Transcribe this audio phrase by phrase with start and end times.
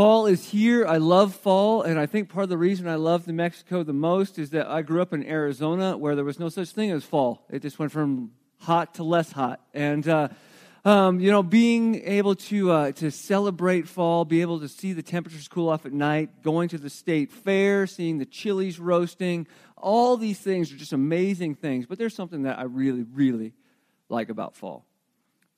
[0.00, 0.86] Fall is here.
[0.86, 3.92] I love fall, and I think part of the reason I love New Mexico the
[3.92, 7.04] most is that I grew up in Arizona where there was no such thing as
[7.04, 7.44] fall.
[7.50, 8.30] It just went from
[8.60, 9.60] hot to less hot.
[9.74, 10.28] And, uh,
[10.86, 15.02] um, you know, being able to, uh, to celebrate fall, be able to see the
[15.02, 20.16] temperatures cool off at night, going to the state fair, seeing the chilies roasting, all
[20.16, 21.84] these things are just amazing things.
[21.84, 23.52] But there's something that I really, really
[24.08, 24.86] like about fall.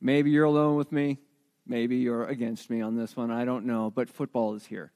[0.01, 1.21] Maybe you're alone with me.
[1.67, 3.31] Maybe you're against me on this one.
[3.31, 3.91] I don't know.
[3.91, 4.91] But football is here.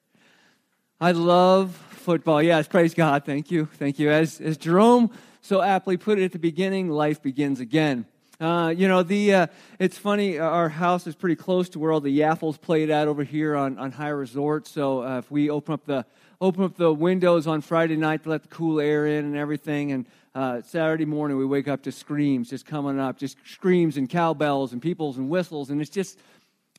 [1.01, 2.43] I love football.
[2.43, 3.25] Yes, praise God.
[3.25, 3.67] Thank you.
[3.67, 4.11] Thank you.
[4.11, 5.11] As, as Jerome
[5.43, 8.07] so aptly put it at the beginning, life begins again.
[8.41, 9.47] Uh, you know, the uh,
[9.79, 10.39] it's funny.
[10.39, 13.79] Our house is pretty close to where all the Yaffles played at over here on,
[13.79, 14.67] on High Resort.
[14.67, 16.05] So uh, if we open up the
[16.41, 19.93] open up the windows on Friday night to let the cool air in and everything,
[19.93, 24.11] and uh, Saturday morning we wake up to screams just coming up, just screams and
[24.11, 26.19] cowbells and peoples and whistles, and it's just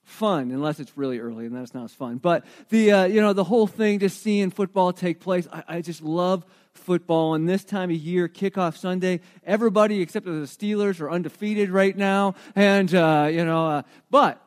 [0.08, 2.18] fun unless it's really early and that's not as fun.
[2.18, 5.82] But the uh, you know the whole thing just seeing football take place I, I,
[5.82, 7.34] just love football.
[7.34, 12.36] And this time of year kickoff sunday everybody except the steelers are undefeated right now.
[12.56, 14.42] And uh, you know uh, but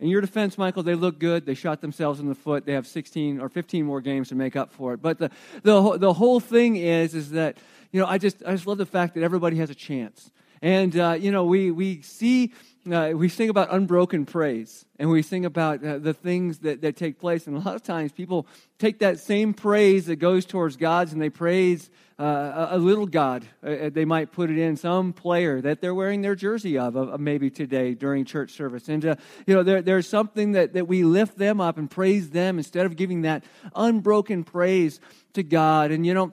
[0.00, 1.44] in your defense michael they look good.
[1.44, 2.64] They shot themselves in the foot.
[2.64, 5.02] They have 16 or 15 more games to make up for it.
[5.02, 5.30] But the,
[5.62, 7.58] the, the whole thing is is that
[7.92, 10.30] you know i just i just love the fact that everybody has a chance.
[10.62, 12.54] And uh, you know we we see
[12.90, 16.96] uh, we sing about unbroken praise and we sing about uh, the things that, that
[16.96, 17.46] take place.
[17.46, 18.46] And a lot of times people
[18.78, 23.44] take that same praise that goes towards God's and they praise uh, a, little God.
[23.64, 26.96] Uh, uh, they might put it in some player that they're wearing their jersey of,
[26.96, 28.88] of maybe today during church service.
[28.88, 29.16] And, uh,
[29.46, 32.86] you know, there, there's something that, that we lift them up and praise them instead
[32.86, 33.44] of giving that
[33.74, 35.00] unbroken praise
[35.34, 35.90] to God.
[35.90, 36.32] And, you know,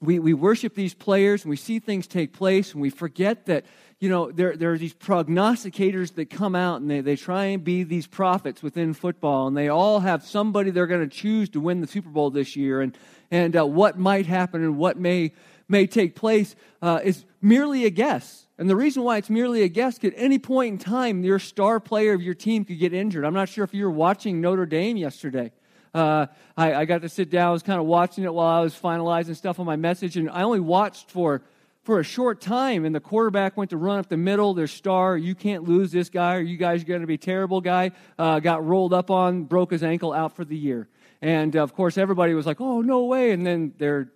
[0.00, 3.64] we, we worship these players and we see things take place and we forget that
[4.02, 7.62] you know, there, there are these prognosticators that come out and they, they try and
[7.62, 11.60] be these prophets within football, and they all have somebody they're going to choose to
[11.60, 12.98] win the Super Bowl this year, and,
[13.30, 15.30] and uh, what might happen and what may,
[15.68, 18.48] may take place uh, is merely a guess.
[18.58, 21.78] And the reason why it's merely a guess, at any point in time, your star
[21.78, 23.24] player of your team could get injured.
[23.24, 25.52] I'm not sure if you were watching Notre Dame yesterday.
[25.94, 26.26] Uh,
[26.56, 28.74] I, I, got to sit down, I was kind of watching it while I was
[28.74, 31.42] finalizing stuff on my message, and I only watched for
[31.82, 34.54] for a short time, and the quarterback went to run up the middle.
[34.54, 37.60] Their star, you can't lose this guy, or you guys are going to be terrible
[37.60, 40.88] guy, uh, got rolled up on, broke his ankle, out for the year.
[41.20, 43.32] And of course, everybody was like, oh, no way.
[43.32, 44.12] And then their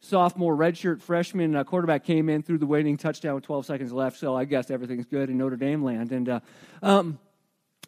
[0.00, 4.18] sophomore redshirt freshman uh, quarterback came in, through the winning touchdown with 12 seconds left.
[4.18, 6.12] So I guess everything's good in Notre Dame land.
[6.12, 6.40] And, uh,
[6.82, 7.18] um,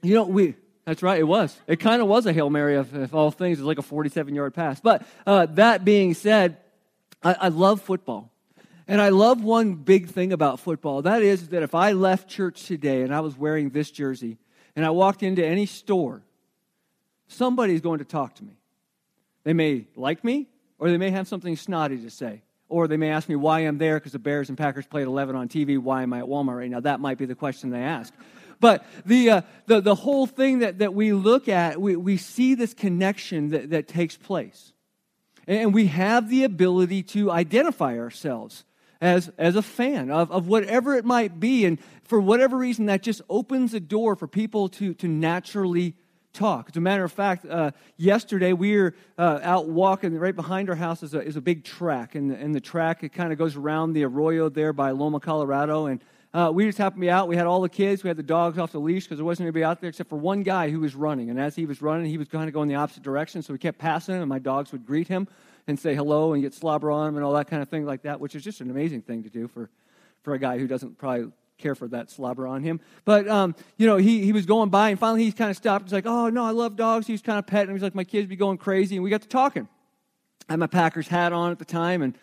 [0.03, 0.55] you know, we.
[0.85, 1.57] That's right, it was.
[1.69, 3.59] It kind of was a Hail Mary of, of all things.
[3.59, 4.81] It was like a 47 yard pass.
[4.81, 6.57] But uh, that being said,
[7.23, 8.32] I, I love football.
[8.89, 11.03] And I love one big thing about football.
[11.03, 14.39] That is that if I left church today and I was wearing this jersey
[14.75, 16.23] and I walked into any store,
[17.29, 18.59] somebody's going to talk to me.
[19.45, 20.49] They may like me
[20.79, 22.43] or they may have something snotty to say.
[22.69, 25.37] Or they may ask me why I'm there because the Bears and Packers played 11
[25.37, 25.79] on TV.
[25.79, 26.81] Why am I at Walmart right now?
[26.81, 28.13] That might be the question they ask.
[28.61, 32.55] But the, uh, the, the whole thing that, that we look at, we, we see
[32.55, 34.73] this connection that, that takes place.
[35.47, 38.65] And we have the ability to identify ourselves
[39.03, 41.67] as, as a fan of, of whatever it might be.
[41.67, 45.95] And for whatever reason, that just opens the door for people to, to naturally
[46.33, 46.69] talk.
[46.71, 50.17] As a matter of fact, uh, yesterday we were uh, out walking.
[50.17, 53.13] Right behind our house is a, is a big track, and, and the track it
[53.13, 55.87] kind of goes around the arroyo there by Loma, Colorado.
[55.87, 56.01] And
[56.33, 57.27] uh, we just happened to be out.
[57.27, 58.05] We had all the kids.
[58.05, 60.17] We had the dogs off the leash because there wasn't anybody out there except for
[60.17, 61.29] one guy who was running.
[61.29, 63.43] And as he was running, he was kind of going the opposite direction.
[63.43, 65.27] So we kept passing him, and my dogs would greet him
[65.67, 68.03] and say hello and get slobber on him and all that kind of thing like
[68.03, 69.71] that, which is just an amazing thing to do for,
[70.23, 72.81] for a guy who doesn't probably care for that slobber on him.
[73.05, 75.85] But, um, you know, he, he was going by and finally he kind of stopped.
[75.85, 77.07] He's like, oh, no, I love dogs.
[77.07, 77.75] He was kind of petting.
[77.75, 78.97] He's like, my kids be going crazy.
[78.97, 79.69] And we got to talking.
[80.49, 82.19] I had my Packers hat on at the time and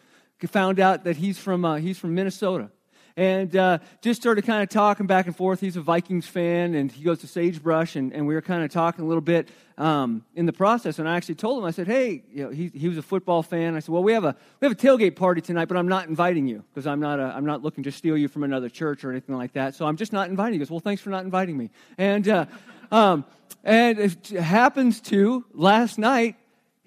[0.48, 2.72] found out that he's from, uh, he's from Minnesota
[3.20, 5.60] and uh, just started kind of talking back and forth.
[5.60, 8.72] He's a Vikings fan, and he goes to Sagebrush, and, and we were kind of
[8.72, 11.00] talking a little bit um, in the process.
[11.00, 13.44] And I actually told him, I said, "Hey, you know, he, he was a football
[13.44, 15.90] fan." I said, "Well, we have a we have a tailgate party tonight, but I'm
[15.90, 18.70] not inviting you because I'm not a, I'm not looking to steal you from another
[18.70, 19.76] church or anything like that.
[19.76, 22.26] So I'm just not inviting you." He goes, "Well, thanks for not inviting me." And
[22.26, 22.46] uh,
[22.90, 23.26] um,
[23.66, 26.38] and it happens to last night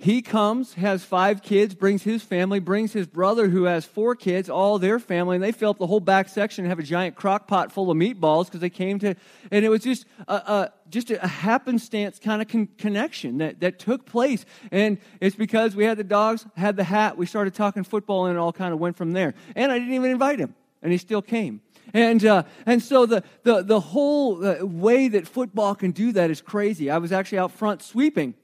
[0.02, 4.50] he comes, has five kids, brings his family, brings his brother who has four kids,
[4.50, 7.14] all their family, and they fill up the whole back section and have a giant
[7.14, 9.14] crock pot full of meatballs because they came to,
[9.52, 13.78] and it was just a, a just a happenstance kind of con- connection that, that
[13.78, 14.44] took place.
[14.72, 18.36] And it's because we had the dogs, had the hat, we started talking football, and
[18.36, 19.34] it all kind of went from there.
[19.54, 21.60] And I didn't even invite him, and he still came.
[21.94, 26.28] And, uh, and so the, the, the whole uh, way that football can do that
[26.28, 26.90] is crazy.
[26.90, 28.34] I was actually out front sweeping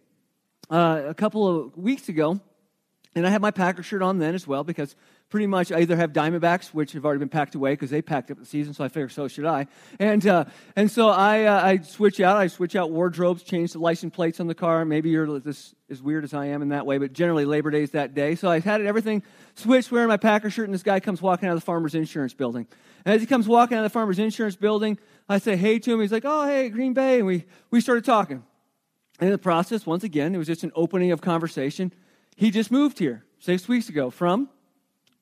[0.71, 2.41] uh, a couple of weeks ago,
[3.15, 4.95] and I had my Packer shirt on then as well because
[5.29, 8.31] pretty much I either have Diamondbacks, which have already been packed away because they packed
[8.31, 9.67] up the season, so I figured so should I.
[9.99, 10.45] And uh,
[10.77, 12.37] and so I uh, I switch out.
[12.37, 14.85] I switch out wardrobes, change the license plates on the car.
[14.85, 17.83] Maybe you're this as weird as I am in that way, but generally Labor Day
[17.83, 18.35] is that day.
[18.35, 19.23] So I had everything
[19.55, 22.35] switched, wearing my Packer shirt, and this guy comes walking out of the Farmers Insurance
[22.35, 22.67] building.
[23.05, 24.99] And as he comes walking out of the Farmers Insurance building,
[25.29, 26.01] I say hey to him.
[26.01, 28.45] He's like, "Oh hey, Green Bay," and we we started talking.
[29.21, 31.93] In the process, once again, it was just an opening of conversation.
[32.37, 34.49] He just moved here six weeks ago from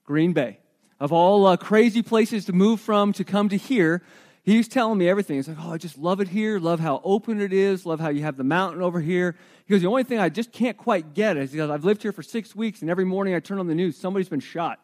[0.05, 0.59] Green Bay.
[1.01, 4.03] Of all uh, crazy places to move from to come to here,
[4.43, 5.37] he's telling me everything.
[5.37, 6.59] He's like, oh, I just love it here.
[6.59, 7.87] Love how open it is.
[7.87, 9.35] Love how you have the mountain over here.
[9.65, 12.13] He goes, the only thing I just can't quite get is, he I've lived here
[12.13, 14.79] for six weeks, and every morning I turn on the news, somebody's been shot.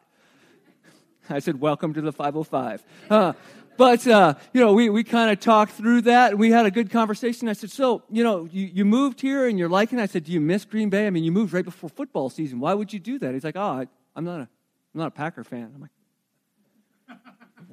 [1.30, 2.82] I said, welcome to the 505.
[3.10, 3.32] Uh,
[3.76, 6.36] but, uh, you know, we, we kind of talked through that.
[6.36, 7.48] We had a good conversation.
[7.48, 10.02] I said, so, you know, you, you moved here and you're liking it.
[10.02, 11.06] I said, do you miss Green Bay?
[11.06, 12.60] I mean, you moved right before football season.
[12.60, 13.34] Why would you do that?
[13.34, 14.48] He's like, oh, I, I'm not a
[14.94, 15.72] I'm not a Packer fan.
[15.74, 17.18] I'm like,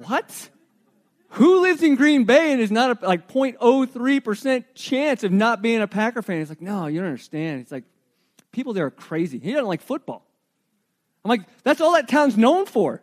[0.06, 0.50] what?
[1.34, 5.80] Who lives in Green Bay and is not a, like 0.03% chance of not being
[5.82, 6.38] a Packer fan?
[6.38, 7.60] He's like, no, you don't understand.
[7.60, 7.84] It's like,
[8.52, 9.38] people there are crazy.
[9.38, 10.26] He doesn't like football.
[11.24, 13.02] I'm like, that's all that town's known for.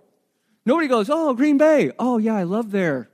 [0.68, 1.92] Nobody goes, oh, Green Bay.
[1.98, 3.10] Oh, yeah, I love there.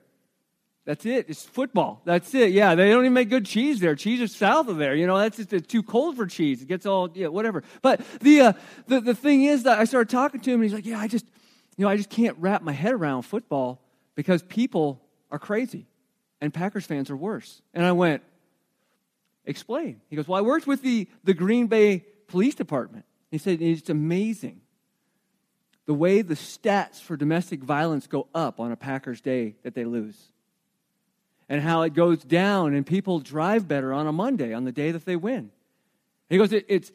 [0.86, 1.28] That's it.
[1.30, 2.02] It's football.
[2.04, 2.52] That's it.
[2.52, 3.96] Yeah, they don't even make good cheese there.
[3.96, 4.96] Cheese is south of there.
[4.96, 6.64] You know, that's just too cold for cheese.
[6.64, 7.64] It gets all yeah, whatever.
[7.84, 8.54] But the uh,
[8.88, 11.08] the the thing is that I started talking to him, and he's like, "Yeah, I
[11.08, 11.26] just,
[11.78, 13.80] you know, I just can't wrap my head around football
[14.16, 15.00] because people
[15.30, 15.86] are crazy,
[16.42, 18.24] and Packers fans are worse." And I went,
[19.46, 23.62] "Explain." He goes, "Well, I worked with the the Green Bay Police Department." He said,
[23.62, 24.63] "It's amazing."
[25.86, 29.86] The way the stats for domestic violence go up on a Packers day that they
[29.86, 30.32] lose
[31.50, 34.92] and how it goes down and people drive better on a Monday, on the day
[34.92, 35.52] that they win.
[36.30, 36.92] He goes, it, it's,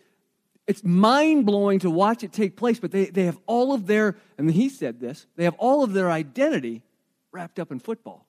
[0.67, 4.17] it's mind blowing to watch it take place, but they, they have all of their,
[4.37, 6.83] and he said this, they have all of their identity
[7.31, 8.27] wrapped up in football.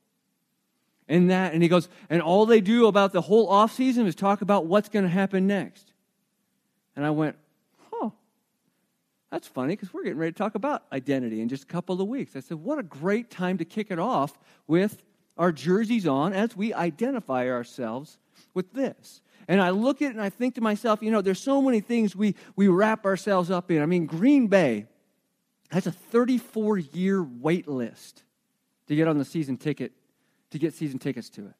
[1.07, 4.41] And that, and he goes, and all they do about the whole offseason is talk
[4.41, 5.91] about what's going to happen next.
[6.95, 7.37] And I went,
[9.31, 12.07] that's funny because we're getting ready to talk about identity in just a couple of
[12.07, 12.35] weeks.
[12.35, 14.37] I said, what a great time to kick it off
[14.67, 15.03] with
[15.37, 18.17] our jerseys on as we identify ourselves
[18.53, 19.21] with this.
[19.47, 21.79] And I look at it and I think to myself, you know, there's so many
[21.79, 23.81] things we, we wrap ourselves up in.
[23.81, 24.85] I mean, Green Bay
[25.71, 28.23] has a 34 year wait list
[28.87, 29.91] to get on the season ticket,
[30.51, 31.53] to get season tickets to it.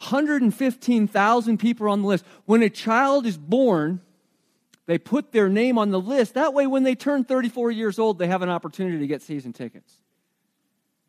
[0.00, 2.24] 115,000 people on the list.
[2.46, 4.00] When a child is born,
[4.88, 6.32] they put their name on the list.
[6.32, 9.52] That way, when they turn 34 years old, they have an opportunity to get season
[9.52, 9.92] tickets.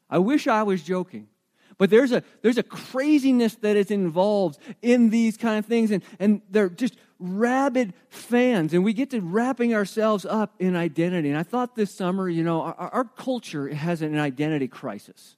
[0.09, 1.29] I wish I was joking.
[1.77, 6.03] But there's a, there's a craziness that is involved in these kind of things, and,
[6.19, 11.29] and they're just rabid fans, and we get to wrapping ourselves up in identity.
[11.29, 15.37] And I thought this summer, you know, our, our culture has an identity crisis.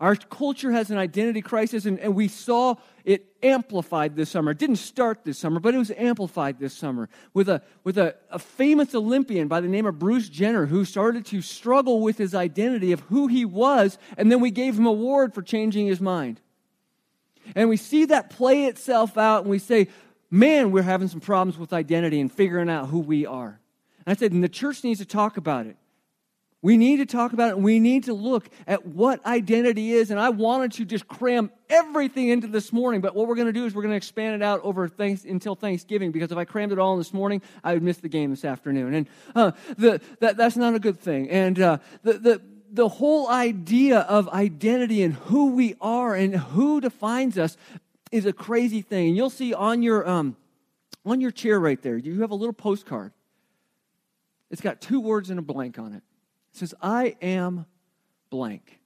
[0.00, 4.52] Our culture has an identity crisis, and, and we saw it amplified this summer.
[4.52, 8.14] It didn't start this summer, but it was amplified this summer with, a, with a,
[8.30, 12.32] a famous Olympian by the name of Bruce Jenner who started to struggle with his
[12.32, 16.00] identity of who he was, and then we gave him a award for changing his
[16.00, 16.40] mind.
[17.56, 19.88] And we see that play itself out, and we say,
[20.30, 23.60] man, we're having some problems with identity and figuring out who we are.
[24.06, 25.76] And I said, and the church needs to talk about it.
[26.60, 27.58] We need to talk about it.
[27.58, 30.10] We need to look at what identity is.
[30.10, 33.52] And I wanted to just cram everything into this morning, but what we're going to
[33.52, 36.44] do is we're going to expand it out over thanks, until Thanksgiving because if I
[36.44, 38.94] crammed it all in this morning, I would miss the game this afternoon.
[38.94, 41.30] And uh, the, that, that's not a good thing.
[41.30, 46.80] And uh, the, the, the whole idea of identity and who we are and who
[46.80, 47.56] defines us
[48.10, 49.08] is a crazy thing.
[49.08, 50.36] And you'll see on your, um,
[51.06, 53.12] on your chair right there, you have a little postcard.
[54.50, 56.02] It's got two words and a blank on it
[56.52, 57.66] says, I am
[58.30, 58.80] blank.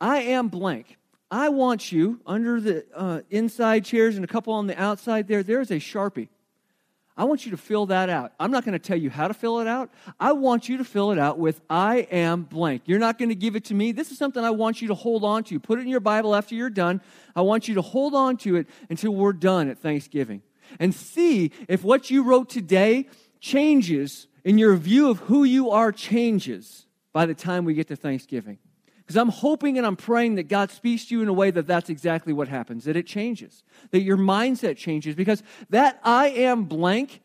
[0.00, 0.96] I am blank.
[1.30, 5.42] I want you under the uh, inside chairs and a couple on the outside there,
[5.42, 6.28] there's a Sharpie.
[7.16, 8.32] I want you to fill that out.
[8.40, 9.90] I'm not going to tell you how to fill it out.
[10.18, 12.82] I want you to fill it out with I am blank.
[12.86, 13.92] You're not going to give it to me.
[13.92, 15.60] This is something I want you to hold on to.
[15.60, 17.02] Put it in your Bible after you're done.
[17.36, 20.40] I want you to hold on to it until we're done at Thanksgiving.
[20.78, 23.08] And see if what you wrote today
[23.40, 27.96] changes in your view of who you are changes by the time we get to
[27.96, 28.58] Thanksgiving.
[28.98, 31.66] Because I'm hoping and I'm praying that God speaks to you in a way that
[31.66, 35.16] that's exactly what happens, that it changes, that your mindset changes.
[35.16, 37.20] Because that I am blank,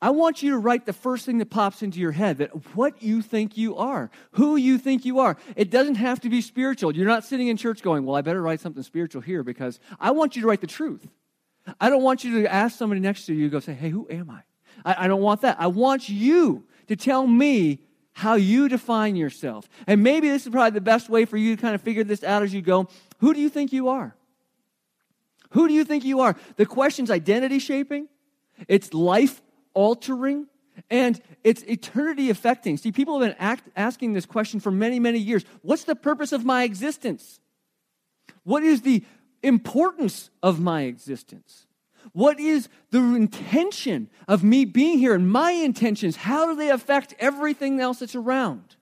[0.00, 3.00] I want you to write the first thing that pops into your head that what
[3.04, 5.36] you think you are, who you think you are.
[5.54, 6.96] It doesn't have to be spiritual.
[6.96, 10.10] You're not sitting in church going, Well, I better write something spiritual here because I
[10.10, 11.06] want you to write the truth.
[11.80, 14.30] I don't want you to ask somebody next to you, go say, hey, who am
[14.30, 14.42] I?
[14.84, 15.56] I, I don't want that.
[15.60, 17.80] I want you to tell me
[18.12, 19.68] how you define yourself.
[19.86, 22.22] And maybe this is probably the best way for you to kind of figure this
[22.22, 22.88] out as you go.
[23.18, 24.14] Who do you think you are?
[25.50, 26.36] Who do you think you are?
[26.56, 28.08] The question's identity shaping,
[28.68, 29.42] it's life
[29.74, 30.46] altering,
[30.90, 32.76] and it's eternity affecting.
[32.76, 35.44] See, people have been act, asking this question for many, many years.
[35.62, 37.40] What's the purpose of my existence?
[38.44, 39.04] What is the
[39.42, 41.66] importance of my existence?
[42.12, 46.16] What is the intention of me being here and my intentions?
[46.16, 48.76] How do they affect everything else that's around?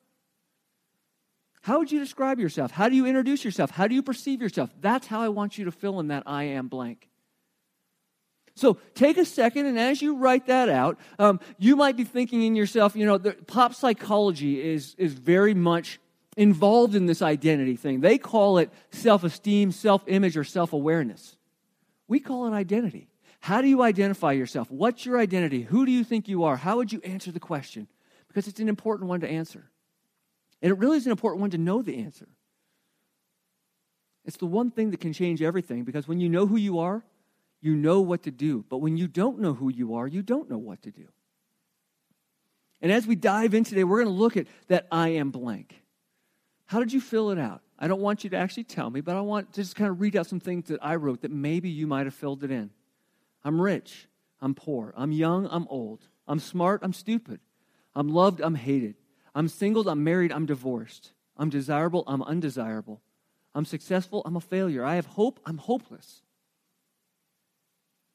[1.62, 2.70] How would you describe yourself?
[2.70, 3.70] How do you introduce yourself?
[3.70, 4.70] How do you perceive yourself?
[4.80, 7.08] That's how I want you to fill in that I am blank.
[8.56, 12.42] So take a second, and as you write that out, um, you might be thinking
[12.42, 16.00] in yourself, you know, the, pop psychology is, is very much
[16.36, 18.00] involved in this identity thing.
[18.00, 21.36] They call it self esteem, self image, or self awareness.
[22.08, 23.09] We call it identity.
[23.40, 24.70] How do you identify yourself?
[24.70, 25.62] What's your identity?
[25.62, 26.56] Who do you think you are?
[26.56, 27.88] How would you answer the question?
[28.28, 29.70] Because it's an important one to answer.
[30.62, 32.28] And it really is an important one to know the answer.
[34.26, 37.02] It's the one thing that can change everything because when you know who you are,
[37.62, 38.64] you know what to do.
[38.68, 41.08] But when you don't know who you are, you don't know what to do.
[42.82, 45.82] And as we dive in today, we're going to look at that I am blank.
[46.66, 47.62] How did you fill it out?
[47.78, 50.00] I don't want you to actually tell me, but I want to just kind of
[50.00, 52.70] read out some things that I wrote that maybe you might have filled it in.
[53.44, 54.08] I'm rich.
[54.40, 54.92] I'm poor.
[54.96, 55.48] I'm young.
[55.50, 56.08] I'm old.
[56.26, 56.80] I'm smart.
[56.82, 57.40] I'm stupid.
[57.94, 58.40] I'm loved.
[58.40, 58.96] I'm hated.
[59.34, 59.88] I'm single.
[59.88, 60.32] I'm married.
[60.32, 61.12] I'm divorced.
[61.36, 62.04] I'm desirable.
[62.06, 63.00] I'm undesirable.
[63.54, 64.22] I'm successful.
[64.24, 64.84] I'm a failure.
[64.84, 65.40] I have hope.
[65.44, 66.22] I'm hopeless.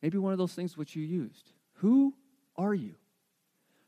[0.02, 1.52] Maybe one of those things which you used.
[1.76, 2.14] Who
[2.56, 2.96] are you?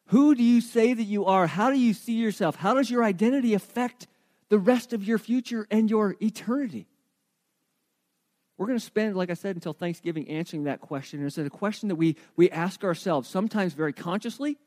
[0.08, 1.48] Who do you say that you are?
[1.48, 2.56] How do you see yourself?
[2.56, 4.08] How does your identity affect
[4.50, 6.88] the rest of your future and your eternity?
[8.58, 11.20] We're going to spend, like I said, until Thanksgiving answering that question.
[11.20, 14.58] And it's a question that we, we ask ourselves, sometimes very consciously,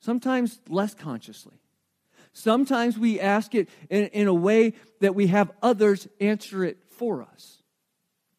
[0.00, 1.60] sometimes less consciously.
[2.32, 7.22] Sometimes we ask it in, in a way that we have others answer it for
[7.22, 7.62] us.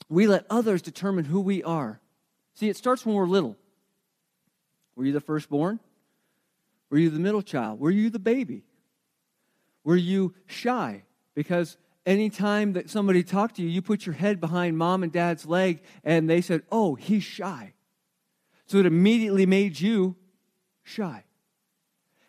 [0.09, 2.01] We let others determine who we are.
[2.55, 3.55] See, it starts when we're little.
[4.95, 5.79] Were you the firstborn?
[6.89, 7.79] Were you the middle child?
[7.79, 8.63] Were you the baby?
[9.83, 11.03] Were you shy?
[11.35, 15.45] Because anytime that somebody talked to you, you put your head behind mom and dad's
[15.45, 17.73] leg and they said, Oh, he's shy.
[18.65, 20.15] So it immediately made you
[20.83, 21.23] shy.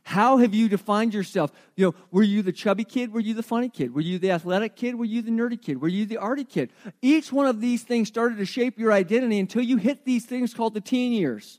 [0.06, 1.50] How have you defined yourself?
[1.76, 3.12] You know, were you the chubby kid?
[3.12, 3.94] Were you the funny kid?
[3.94, 4.96] Were you the athletic kid?
[4.96, 5.80] Were you the nerdy kid?
[5.80, 6.70] Were you the arty kid?
[7.00, 10.52] Each one of these things started to shape your identity until you hit these things
[10.52, 11.58] called the teen years.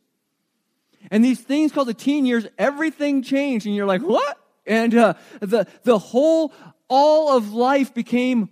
[1.09, 4.37] And these things called the teen years, everything changed, and you're like, what?
[4.67, 6.53] And uh, the, the whole
[6.87, 8.49] all of life became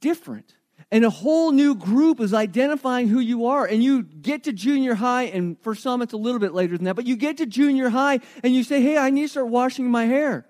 [0.00, 0.54] different.
[0.90, 3.64] And a whole new group is identifying who you are.
[3.64, 6.84] And you get to junior high, and for some it's a little bit later than
[6.84, 9.48] that, but you get to junior high and you say, hey, I need to start
[9.48, 10.46] washing my hair.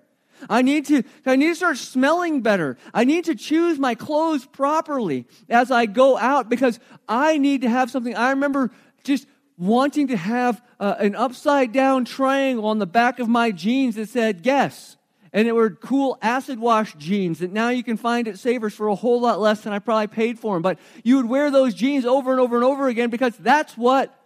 [0.49, 2.77] I need to, I need to start smelling better.
[2.93, 7.69] I need to choose my clothes properly as I go out because I need to
[7.69, 8.15] have something.
[8.15, 8.71] I remember
[9.03, 13.95] just wanting to have uh, an upside down triangle on the back of my jeans
[13.95, 14.97] that said, guess
[15.35, 18.87] and it were cool acid wash jeans that now you can find at Savers for
[18.87, 20.61] a whole lot less than I probably paid for them.
[20.61, 24.17] But you would wear those jeans over and over and over again because that's what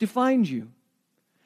[0.00, 0.72] defined you.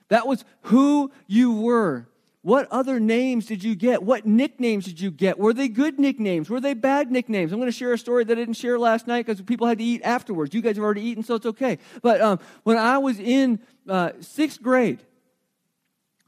[0.08, 2.08] That was who you were.
[2.40, 4.02] What other names did you get?
[4.02, 5.38] What nicknames did you get?
[5.38, 6.48] Were they good nicknames?
[6.48, 7.52] Were they bad nicknames?
[7.52, 9.76] I'm going to share a story that I didn't share last night because people had
[9.76, 10.54] to eat afterwards.
[10.54, 11.78] You guys have already eaten, so it's okay.
[12.00, 15.00] But um, when I was in uh, sixth grade,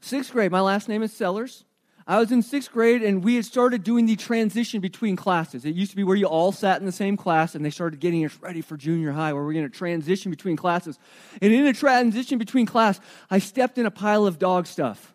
[0.01, 1.65] sixth grade, my last name is Sellers.
[2.09, 5.63] I was in sixth grade and we had started doing the transition between classes.
[5.63, 7.99] It used to be where you all sat in the same class and they started
[7.99, 10.97] getting us ready for junior high where we're going to transition between classes.
[11.39, 12.99] And in a transition between class,
[13.29, 15.13] I stepped in a pile of dog stuff.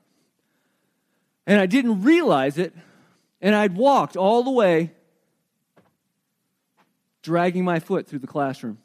[1.49, 2.73] And I didn't realize it.
[3.41, 4.93] And I'd walked all the way,
[7.23, 8.79] dragging my foot through the classroom.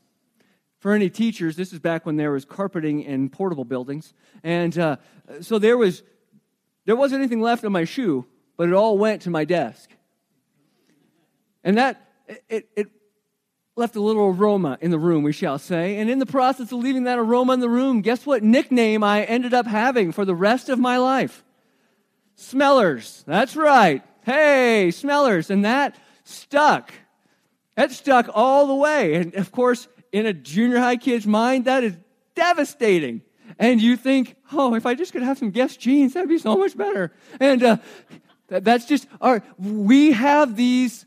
[0.80, 4.16] For any teachers, this is back when there was carpeting in portable buildings.
[4.44, 4.98] And uh,
[5.42, 6.02] so there was
[6.86, 8.26] there wasn't anything left on my shoe,
[8.58, 9.90] but it all went to my desk.
[11.64, 12.10] And that,
[12.48, 12.88] it, it
[13.76, 15.98] left a little aroma in the room, we shall say.
[15.98, 19.24] And in the process of leaving that aroma in the room, guess what nickname I
[19.24, 21.44] ended up having for the rest of my life?
[22.36, 23.24] Smellers.
[23.28, 24.04] That's right.
[24.24, 25.50] Hey, Smellers.
[25.50, 26.94] And that stuck.
[27.76, 29.16] That stuck all the way.
[29.16, 31.98] And of course, in a junior high kid's mind, that is
[32.36, 33.22] devastating
[33.58, 36.58] and you think, oh, if I just could have some Guess jeans, that'd be so
[36.58, 37.12] much better.
[37.40, 37.78] And uh,
[38.48, 41.06] that's just, our, we have these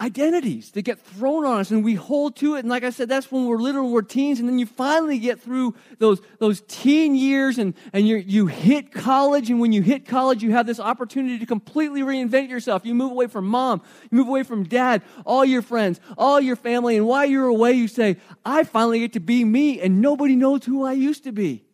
[0.00, 2.60] identities that get thrown on us and we hold to it.
[2.60, 4.40] And like I said, that's when we're little, we're teens.
[4.40, 8.92] And then you finally get through those, those teen years and, and you you hit
[8.92, 9.50] college.
[9.50, 12.86] And when you hit college, you have this opportunity to completely reinvent yourself.
[12.86, 16.56] You move away from mom, you move away from dad, all your friends, all your
[16.56, 16.96] family.
[16.96, 20.64] And while you're away, you say, I finally get to be me and nobody knows
[20.64, 21.64] who I used to be.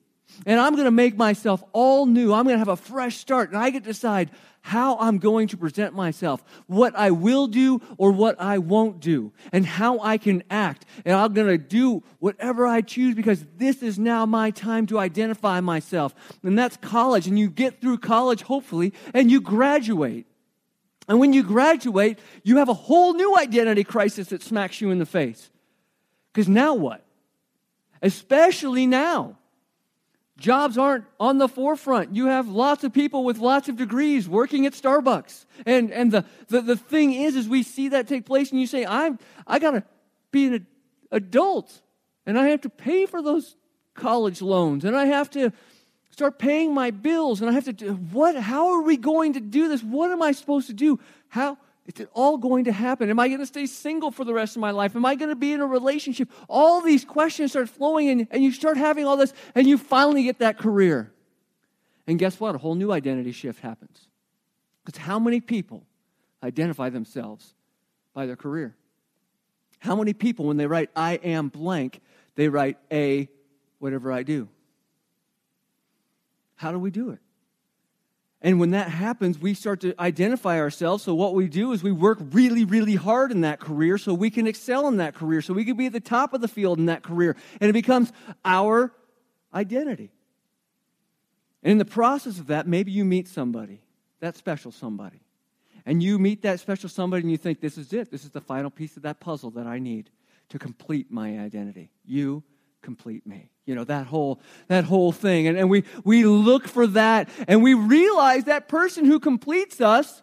[0.44, 2.32] And I'm going to make myself all new.
[2.32, 3.50] I'm going to have a fresh start.
[3.50, 4.30] And I get to decide
[4.66, 9.32] how I'm going to present myself, what I will do or what I won't do,
[9.52, 10.84] and how I can act.
[11.04, 14.98] And I'm going to do whatever I choose because this is now my time to
[14.98, 16.16] identify myself.
[16.42, 17.28] And that's college.
[17.28, 20.26] And you get through college, hopefully, and you graduate.
[21.08, 24.98] And when you graduate, you have a whole new identity crisis that smacks you in
[24.98, 25.48] the face.
[26.32, 27.04] Because now what?
[28.02, 29.38] Especially now
[30.38, 32.14] Jobs aren't on the forefront.
[32.14, 35.46] You have lots of people with lots of degrees working at Starbucks.
[35.64, 38.66] And, and the, the, the thing is, is we see that take place and you
[38.66, 39.82] say, I'm, I got to
[40.30, 40.66] be an
[41.10, 41.80] adult
[42.26, 43.56] and I have to pay for those
[43.94, 45.52] college loans and I have to
[46.10, 49.40] start paying my bills and I have to do, what, how are we going to
[49.40, 49.82] do this?
[49.82, 51.00] What am I supposed to do?
[51.28, 53.08] How, is it all going to happen?
[53.10, 54.96] Am I going to stay single for the rest of my life?
[54.96, 56.28] Am I going to be in a relationship?
[56.48, 60.24] All these questions start flowing, and, and you start having all this, and you finally
[60.24, 61.12] get that career.
[62.06, 62.54] And guess what?
[62.56, 64.08] A whole new identity shift happens.
[64.84, 65.84] Because how many people
[66.42, 67.54] identify themselves
[68.14, 68.74] by their career?
[69.78, 72.00] How many people, when they write, I am blank,
[72.34, 73.28] they write a
[73.78, 74.48] whatever I do?
[76.56, 77.20] How do we do it?
[78.42, 81.02] And when that happens, we start to identify ourselves.
[81.04, 84.30] So, what we do is we work really, really hard in that career so we
[84.30, 86.78] can excel in that career, so we can be at the top of the field
[86.78, 87.34] in that career.
[87.60, 88.12] And it becomes
[88.44, 88.92] our
[89.54, 90.12] identity.
[91.62, 93.80] And in the process of that, maybe you meet somebody,
[94.20, 95.22] that special somebody.
[95.86, 98.10] And you meet that special somebody and you think, this is it.
[98.10, 100.10] This is the final piece of that puzzle that I need
[100.50, 101.90] to complete my identity.
[102.04, 102.42] You
[102.82, 105.46] complete me you know that whole that whole thing.
[105.48, 110.22] And, and we we look for that and we realize that person who completes us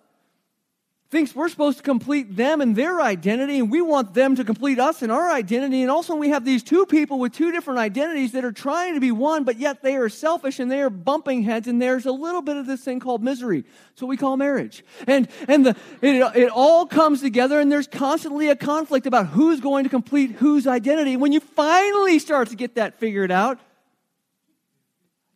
[1.13, 4.79] thinks we're supposed to complete them and their identity, and we want them to complete
[4.79, 5.83] us and our identity.
[5.83, 8.99] And also, we have these two people with two different identities that are trying to
[8.99, 11.67] be one, but yet they are selfish and they are bumping heads.
[11.67, 13.63] And there's a little bit of this thing called misery.
[13.91, 14.83] It's what we call marriage.
[15.05, 19.59] And, and the, it, it all comes together, and there's constantly a conflict about who's
[19.61, 21.15] going to complete whose identity.
[21.15, 23.59] When you finally start to get that figured out,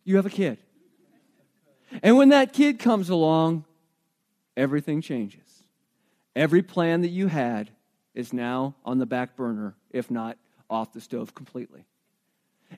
[0.02, 0.58] you have a kid.
[2.02, 3.64] And when that kid comes along,
[4.56, 5.57] everything changes.
[6.38, 7.68] Every plan that you had
[8.14, 10.38] is now on the back burner, if not
[10.70, 11.84] off the stove completely.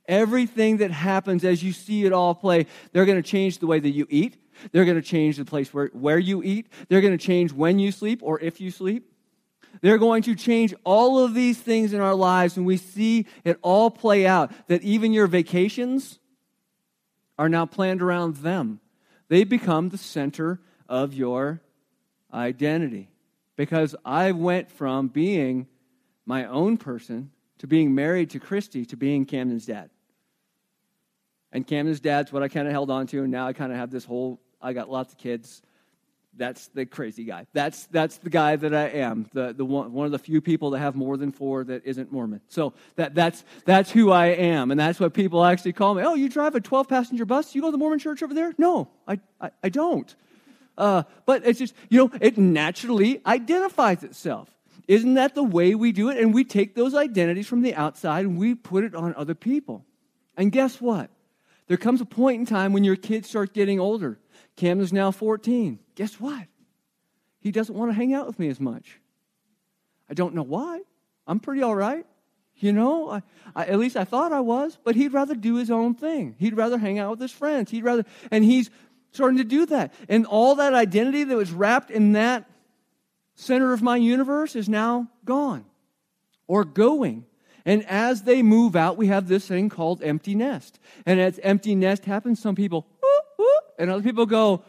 [0.09, 3.79] Everything that happens as you see it all play, they're going to change the way
[3.79, 4.39] that you eat.
[4.73, 6.69] They're going to change the place where, where you eat.
[6.89, 9.13] They're going to change when you sleep or if you sleep.
[9.83, 13.59] They're going to change all of these things in our lives, and we see it
[13.61, 14.53] all play out.
[14.69, 16.19] That even your vacations
[17.39, 18.81] are now planned around them.
[19.29, 21.61] They become the center of your
[22.33, 23.11] identity
[23.61, 25.67] because I went from being
[26.25, 29.91] my own person to being married to Christy to being Camden's dad.
[31.53, 33.77] And Camden's dad's what I kind of held on to, and now I kind of
[33.77, 35.61] have this whole I got lots of kids.
[36.35, 37.49] That's the crazy guy.
[37.53, 39.29] That's that's the guy that I am.
[39.35, 42.11] The the one one of the few people that have more than four that isn't
[42.11, 42.41] Mormon.
[42.49, 46.03] So that that's that's who I am, and that's what people actually call me.
[46.03, 47.55] Oh, you drive a twelve passenger bus?
[47.55, 48.55] You go to the Mormon church over there?
[48.57, 50.17] No, I I, I don't.
[50.79, 54.49] Uh, but it's just, you know, it naturally identifies itself.
[54.89, 56.19] Isn't that the way we do it?
[56.19, 59.85] And we take those identities from the outside and we put it on other people.
[60.37, 61.11] And guess what?
[61.69, 64.19] There comes a point in time when your kids start getting older.
[64.57, 65.79] Cam is now 14.
[65.95, 66.47] Guess what?
[67.41, 68.99] He doesn't want to hang out with me as much.
[70.09, 70.81] I don't know why.
[71.27, 72.05] I'm pretty all right.
[72.57, 73.23] You know, I,
[73.55, 76.35] I, at least I thought I was, but he'd rather do his own thing.
[76.39, 77.71] He'd rather hang out with his friends.
[77.71, 78.71] He'd rather, and he's
[79.13, 79.93] starting to do that.
[80.09, 82.49] And all that identity that was wrapped in that
[83.35, 85.65] center of my universe is now gone
[86.47, 87.25] or going.
[87.65, 90.79] And as they move out, we have this thing called empty nest.
[91.07, 92.87] And as empty nest happens, some people,
[93.79, 94.63] and other people go,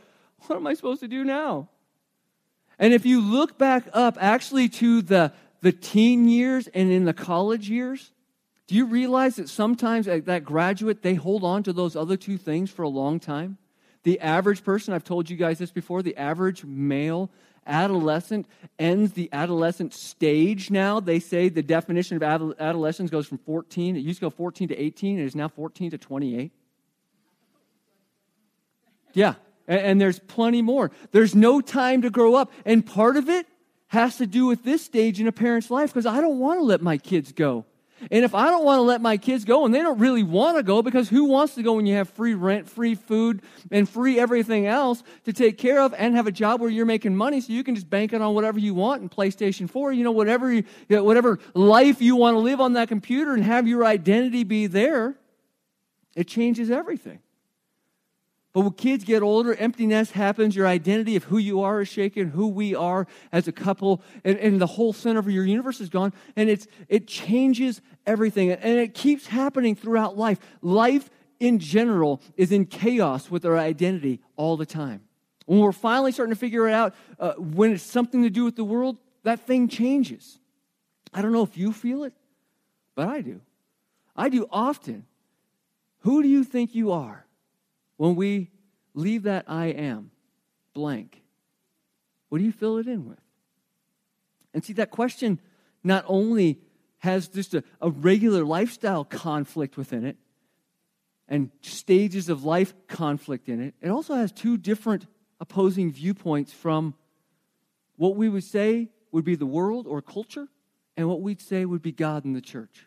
[0.48, 1.70] What am I supposed to do now?
[2.80, 7.14] And if you look back up actually to the, the teen years and in the
[7.14, 8.12] college years,
[8.68, 12.38] do you realize that sometimes at that graduate, they hold on to those other two
[12.38, 13.58] things for a long time?
[14.04, 17.30] The average person, I've told you guys this before, the average male
[17.68, 18.48] adolescent
[18.80, 21.00] ends the adolescent stage now.
[21.00, 24.76] They say the definition of adolescence goes from 14, it used to go 14 to
[24.76, 26.52] 18, and it is now 14 to 28.
[29.14, 29.36] Yeah,
[29.68, 30.92] and, and there's plenty more.
[31.12, 32.52] There's no time to grow up.
[32.66, 33.46] And part of it
[33.88, 36.64] has to do with this stage in a parent's life because I don't want to
[36.64, 37.66] let my kids go.
[38.10, 40.58] And if I don't want to let my kids go, and they don't really want
[40.58, 43.88] to go, because who wants to go when you have free rent, free food, and
[43.88, 47.42] free everything else to take care of, and have a job where you're making money,
[47.42, 50.12] so you can just bank it on whatever you want in PlayStation 4, you know,
[50.12, 54.68] whatever whatever life you want to live on that computer, and have your identity be
[54.68, 55.16] there.
[56.16, 57.20] It changes everything.
[58.54, 60.56] But when kids get older, emptiness happens.
[60.56, 64.38] Your identity of who you are is shaken, who we are as a couple, and,
[64.40, 66.12] and the whole center of your universe is gone.
[66.36, 68.52] And it's, it changes everything.
[68.52, 70.40] And it keeps happening throughout life.
[70.62, 71.10] Life
[71.40, 75.02] in general is in chaos with our identity all the time.
[75.46, 78.56] When we're finally starting to figure it out, uh, when it's something to do with
[78.56, 80.40] the world, that thing changes.
[81.14, 82.14] I don't know if you feel it,
[82.96, 83.42] but I do.
[84.16, 85.06] I do often.
[86.00, 87.26] Who do you think you are?
[87.98, 88.50] When we
[88.94, 90.12] leave that I am
[90.74, 91.22] blank,
[92.30, 93.20] what do you fill it in with?
[94.54, 95.40] And see, that question
[95.84, 96.60] not only
[97.02, 100.18] has just a, a regular lifestyle conflict within it
[101.28, 105.08] and stages of life conflict in it, it also has two different
[105.40, 106.94] opposing viewpoints from
[107.96, 110.48] what we would say would be the world or culture
[110.98, 112.86] and what we'd say would be God and the church.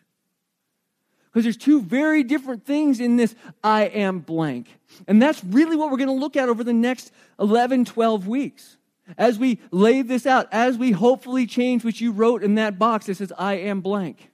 [1.25, 4.79] Because there's two very different things in this I am blank.
[5.07, 8.77] And that's really what we're going to look at over the next 11, 12 weeks.
[9.17, 13.05] As we lay this out, as we hopefully change what you wrote in that box
[13.05, 14.31] that says I am blank.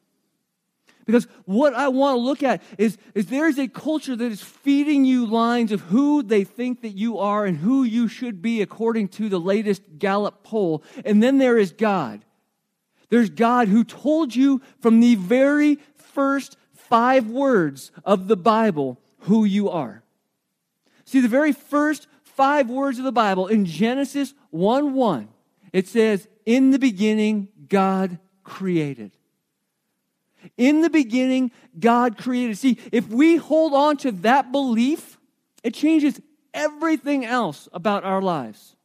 [1.05, 5.03] Because what I want to look at is, is there's a culture that is feeding
[5.03, 9.09] you lines of who they think that you are and who you should be according
[9.09, 10.83] to the latest Gallup poll.
[11.03, 12.23] And then there is God.
[13.09, 19.43] There's God who told you from the very first five words of the Bible who
[19.43, 20.03] you are.
[21.05, 22.07] See, the very first
[22.41, 25.29] five words of the Bible in Genesis 1 1,
[25.73, 29.11] it says, In the beginning, God created.
[30.57, 32.57] In the beginning, God created.
[32.57, 35.19] See, if we hold on to that belief,
[35.63, 36.19] it changes
[36.51, 38.75] everything else about our lives.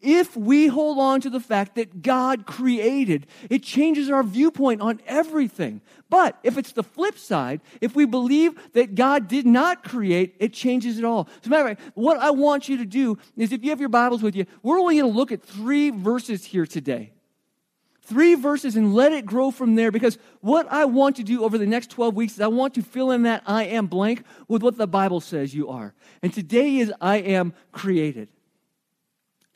[0.00, 5.00] If we hold on to the fact that God created, it changes our viewpoint on
[5.06, 5.80] everything.
[6.10, 10.52] But if it's the flip side, if we believe that God did not create, it
[10.52, 11.28] changes it all.
[11.40, 13.80] As a matter of fact, what I want you to do is if you have
[13.80, 17.12] your Bibles with you, we're only going to look at three verses here today.
[18.02, 21.58] Three verses and let it grow from there because what I want to do over
[21.58, 24.62] the next 12 weeks is I want to fill in that I am blank with
[24.62, 25.92] what the Bible says you are.
[26.22, 28.30] And today is I am created.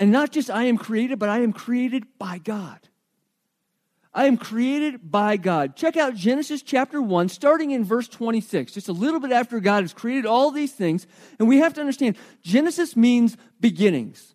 [0.03, 2.81] And not just I am created, but I am created by God.
[4.13, 5.77] I am created by God.
[5.77, 9.85] Check out Genesis chapter 1, starting in verse 26, just a little bit after God
[9.85, 11.07] has created all these things.
[11.39, 14.35] And we have to understand Genesis means beginnings,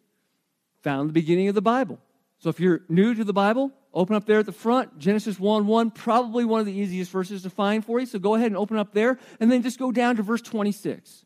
[0.84, 2.00] found the beginning of the Bible.
[2.38, 5.68] So if you're new to the Bible, open up there at the front, Genesis 1
[5.68, 8.06] 1, probably one of the easiest verses to find for you.
[8.06, 11.26] So go ahead and open up there, and then just go down to verse 26.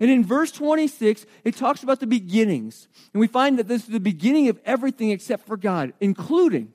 [0.00, 2.88] And in verse 26, it talks about the beginnings.
[3.12, 6.72] And we find that this is the beginning of everything except for God, including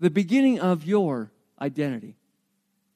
[0.00, 2.16] the beginning of your identity.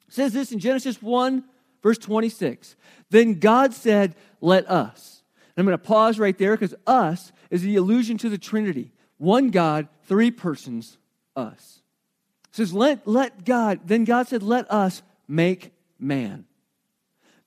[0.08, 1.44] It says this in Genesis 1,
[1.82, 2.76] verse 26.
[3.10, 5.22] Then God said, Let us.
[5.56, 8.92] And I'm going to pause right there because us is the allusion to the Trinity.
[9.18, 10.98] One God, three persons,
[11.36, 11.82] us.
[12.50, 16.46] It says, Let, let God, then God said, Let us make man.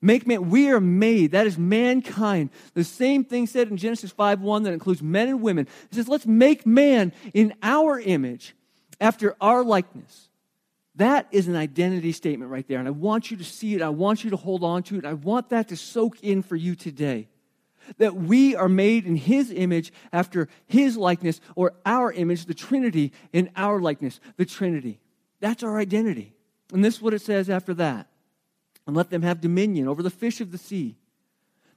[0.04, 1.32] Make man, we are made.
[1.32, 2.50] That is mankind.
[2.74, 5.66] The same thing said in Genesis 5 1 that includes men and women.
[5.90, 8.54] It says, let's make man in our image
[9.00, 10.28] after our likeness.
[10.96, 12.80] That is an identity statement right there.
[12.80, 13.82] And I want you to see it.
[13.82, 15.06] I want you to hold on to it.
[15.06, 17.30] I want that to soak in for you today.
[17.98, 23.14] That we are made in his image after his likeness, or our image, the Trinity,
[23.32, 25.00] in our likeness, the Trinity.
[25.40, 26.34] That's our identity.
[26.74, 28.08] And this is what it says after that
[28.86, 30.96] and let them have dominion over the fish of the sea,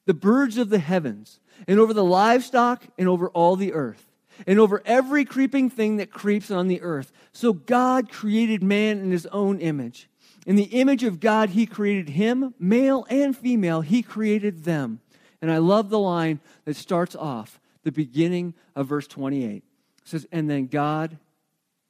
[0.07, 4.13] the birds of the heavens, and over the livestock, and over all the earth,
[4.47, 7.13] and over every creeping thing that creeps on the earth.
[7.33, 10.09] So God created man in his own image.
[10.47, 15.01] In the image of God, he created him, male and female, he created them.
[15.43, 19.57] And I love the line that starts off the beginning of verse 28.
[19.57, 19.63] It
[20.05, 21.19] says, And then God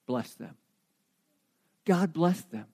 [0.07, 0.57] blessed them.
[1.85, 2.67] God blessed them.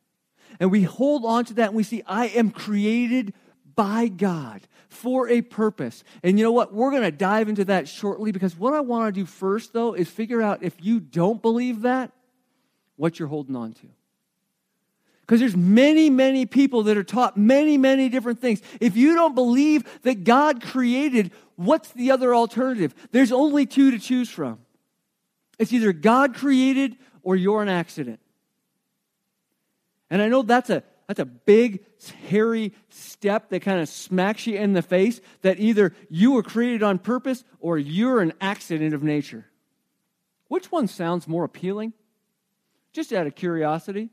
[0.60, 3.34] And we hold on to that and we see, I am created
[3.74, 6.04] by God for a purpose.
[6.22, 6.72] And you know what?
[6.72, 9.94] We're going to dive into that shortly because what I want to do first, though,
[9.94, 12.12] is figure out if you don't believe that,
[12.96, 13.88] what you're holding on to.
[15.22, 18.60] Because there's many, many people that are taught many, many different things.
[18.80, 22.94] If you don't believe that God created, what's the other alternative?
[23.12, 24.58] There's only two to choose from.
[25.58, 28.20] It's either God created or you're an accident.
[30.12, 31.84] And I know that's a that's a big,
[32.28, 36.82] hairy step that kind of smacks you in the face that either you were created
[36.82, 39.46] on purpose or you're an accident of nature.
[40.48, 41.94] Which one sounds more appealing?
[42.92, 44.10] Just out of curiosity.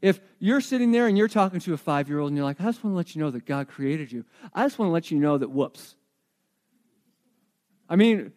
[0.00, 2.60] If you're sitting there and you're talking to a five year old and you're like,
[2.60, 4.92] I just want to let you know that God created you, I just want to
[4.92, 5.96] let you know that whoops.
[7.88, 8.32] I mean,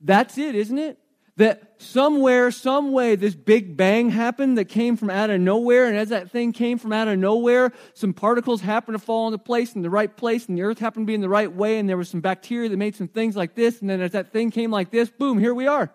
[0.00, 0.98] that's it, isn't it?
[1.36, 5.86] That somewhere, some way, this big bang happened that came from out of nowhere.
[5.86, 9.38] And as that thing came from out of nowhere, some particles happened to fall into
[9.38, 11.78] place in the right place, and the earth happened to be in the right way,
[11.78, 13.80] and there was some bacteria that made some things like this.
[13.80, 15.92] And then as that thing came like this, boom, here we are.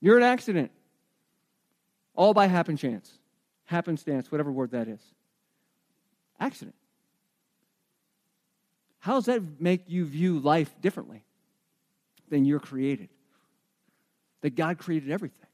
[0.00, 0.70] You're an accident.
[2.14, 3.10] All by happen chance,
[3.64, 5.00] happenstance, whatever word that is.
[6.38, 6.76] Accident.
[9.00, 11.24] How does that make you view life differently
[12.28, 13.08] than you're created?
[14.42, 15.46] That God created everything.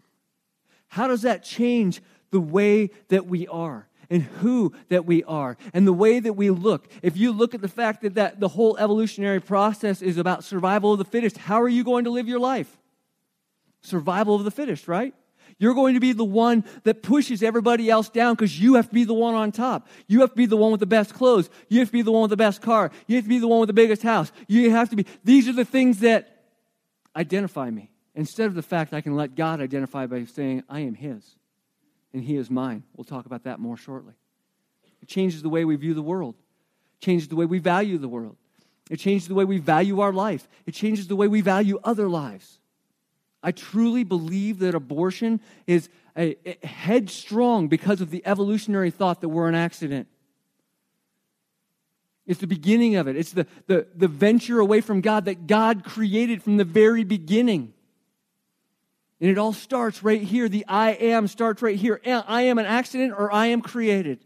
[0.89, 3.89] How does that change the way that we are?
[4.11, 6.87] and who that we are and the way that we look.
[7.01, 10.93] If you look at the fact that, that the whole evolutionary process is about survival
[10.93, 12.77] of the fittest, how are you going to live your life?
[13.81, 15.15] Survival of the fittest, right?
[15.59, 18.95] You're going to be the one that pushes everybody else down because you have to
[18.95, 19.89] be the one on top.
[20.09, 21.49] You have to be the one with the best clothes.
[21.69, 22.91] You have to be the one with the best car.
[23.07, 24.31] You have to be the one with the biggest house.
[24.47, 25.07] You have to be.
[25.25, 26.43] These are the things that
[27.17, 27.92] identify me.
[28.15, 31.37] Instead of the fact I can let God identify by saying, I am His
[32.13, 32.83] and He is mine.
[32.97, 34.15] We'll talk about that more shortly.
[35.01, 36.35] It changes the way we view the world,
[37.01, 38.37] it changes the way we value the world,
[38.91, 42.09] it changes the way we value our life, it changes the way we value other
[42.09, 42.59] lives.
[43.43, 49.31] I truly believe that abortion is a, a headstrong because of the evolutionary thought that
[49.31, 50.07] we're an accident.
[52.25, 53.17] It's the beginning of it.
[53.17, 57.72] It's the, the, the venture away from God that God created from the very beginning.
[59.23, 60.49] And it all starts right here.
[60.49, 62.01] The I am starts right here.
[62.05, 64.19] I am an accident or I am created.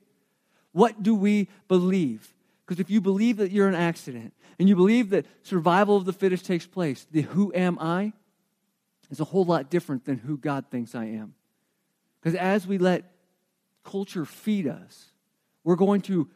[0.73, 2.35] What do we believe?
[2.65, 6.15] Because if you believe that you're an accident and you believe that survival of the
[6.15, 8.15] fittest takes place, the who am I
[9.11, 11.35] is a whole lot different than who God thinks I am.
[12.23, 13.05] Because as we let
[13.85, 15.13] culture feed us,
[15.63, 16.31] we're going to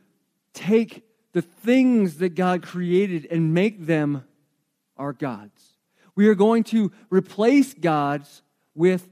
[0.53, 4.23] take the things that God created and make them
[4.99, 5.79] our gods.
[6.14, 8.42] We are going to replace gods
[8.74, 9.09] with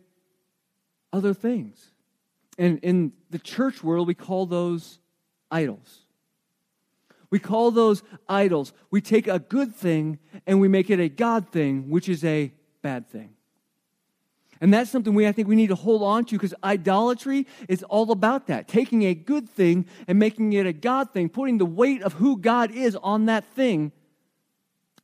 [1.12, 1.90] other things.
[2.58, 4.98] And in the church world, we call those
[5.50, 6.00] idols.
[7.30, 8.72] We call those idols.
[8.90, 12.52] We take a good thing and we make it a God thing, which is a
[12.82, 13.34] bad thing.
[14.60, 17.84] And that's something we, I think we need to hold on to because idolatry is
[17.84, 18.66] all about that.
[18.66, 22.38] Taking a good thing and making it a God thing, putting the weight of who
[22.38, 23.92] God is on that thing,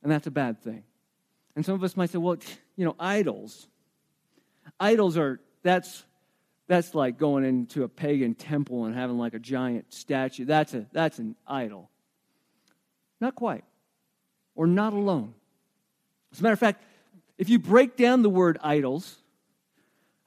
[0.03, 0.83] and that's a bad thing.
[1.55, 2.37] And some of us might say, well,
[2.75, 3.67] you know, idols.
[4.79, 6.03] Idols are, that's,
[6.67, 10.45] that's like going into a pagan temple and having like a giant statue.
[10.45, 11.89] That's, a, that's an idol.
[13.21, 13.63] Not quite.
[14.55, 15.33] Or not alone.
[16.31, 16.83] As a matter of fact,
[17.37, 19.17] if you break down the word idols,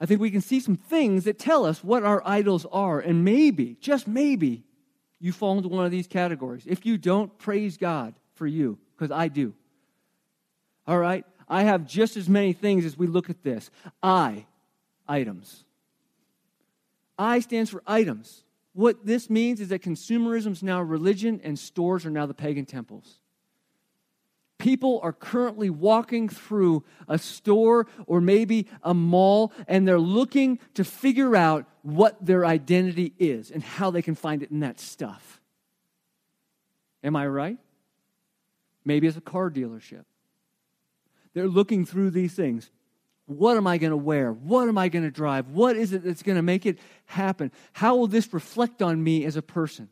[0.01, 3.01] I think we can see some things that tell us what our idols are.
[3.01, 4.65] And maybe, just maybe,
[5.21, 6.63] you fall into one of these categories.
[6.67, 9.55] If you don't, praise God for you, because I do.
[10.87, 11.25] All right?
[11.49, 13.71] I have just as many things as we look at this.
[14.03, 14.47] I,
[15.07, 15.65] items.
[17.19, 18.45] I stands for items.
[18.75, 22.65] What this means is that consumerism is now religion and stores are now the pagan
[22.65, 23.19] temples.
[24.59, 30.85] People are currently walking through a store or maybe a mall and they're looking to
[30.85, 35.41] figure out what their identity is and how they can find it in that stuff.
[37.05, 37.59] Am I right?
[38.85, 40.05] Maybe it's a car dealership.
[41.35, 42.71] They're looking through these things.
[43.27, 44.33] What am I going to wear?
[44.33, 45.49] What am I going to drive?
[45.51, 47.53] What is it that's going to make it happen?
[47.75, 49.91] How will this reflect on me as a person?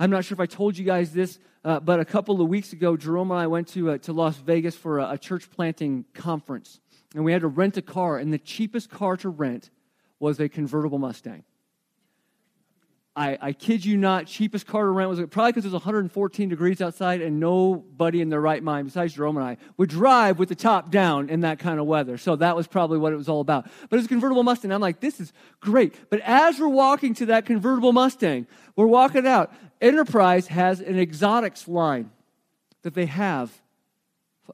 [0.00, 2.72] I'm not sure if I told you guys this, uh, but a couple of weeks
[2.72, 6.04] ago, Jerome and I went to, uh, to Las Vegas for a, a church planting
[6.12, 6.80] conference.
[7.14, 9.70] And we had to rent a car, and the cheapest car to rent
[10.18, 11.44] was a convertible Mustang.
[13.14, 16.48] I, I kid you not, cheapest car to rent was probably because it was 114
[16.48, 20.48] degrees outside and nobody in their right mind, besides Jerome and I, would drive with
[20.48, 22.16] the top down in that kind of weather.
[22.16, 23.68] So that was probably what it was all about.
[23.90, 24.72] But it's a convertible Mustang.
[24.72, 25.94] I'm like, this is great.
[26.08, 28.46] But as we're walking to that convertible Mustang,
[28.76, 29.52] we're walking out.
[29.82, 32.10] Enterprise has an exotics line
[32.80, 33.52] that they have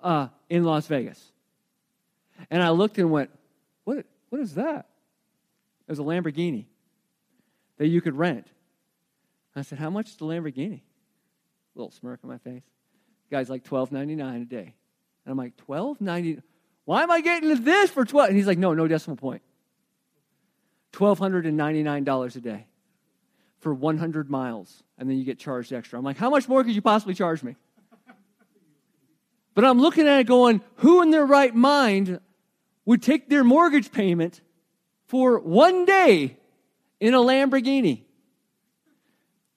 [0.02, 1.32] uh, in Las Vegas.
[2.50, 3.30] And I looked and went,
[3.84, 4.88] what, what is that?
[5.86, 6.66] It was a Lamborghini
[7.78, 8.46] that you could rent.
[9.56, 10.82] I said, How much is the Lamborghini?
[11.74, 12.62] Little smirk on my face.
[13.28, 14.74] The guy's like twelve ninety nine a day.
[15.24, 16.40] And I'm like, twelve ninety
[16.84, 18.28] Why am I getting this for 12?
[18.28, 19.42] And he's like, No, no decimal point.
[20.92, 22.66] $1,299 a day
[23.58, 25.98] for 100 miles, and then you get charged extra.
[25.98, 27.56] I'm like, How much more could you possibly charge me?
[29.54, 32.20] But I'm looking at it going, Who in their right mind
[32.84, 34.40] would take their mortgage payment
[35.06, 36.36] for one day
[37.00, 38.02] in a Lamborghini?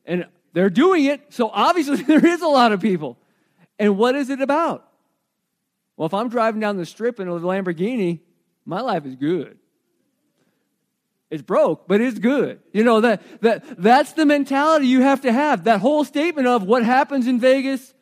[0.06, 3.18] And they're doing it, so obviously there is a lot of people.
[3.80, 4.88] And what is it about?
[5.98, 8.20] Well, if I'm driving down the strip in a Lamborghini,
[8.66, 9.58] my life is good.
[11.30, 12.60] It's broke, but it's good.
[12.74, 15.64] You know, that, that, that's the mentality you have to have.
[15.64, 17.94] That whole statement of what happens in Vegas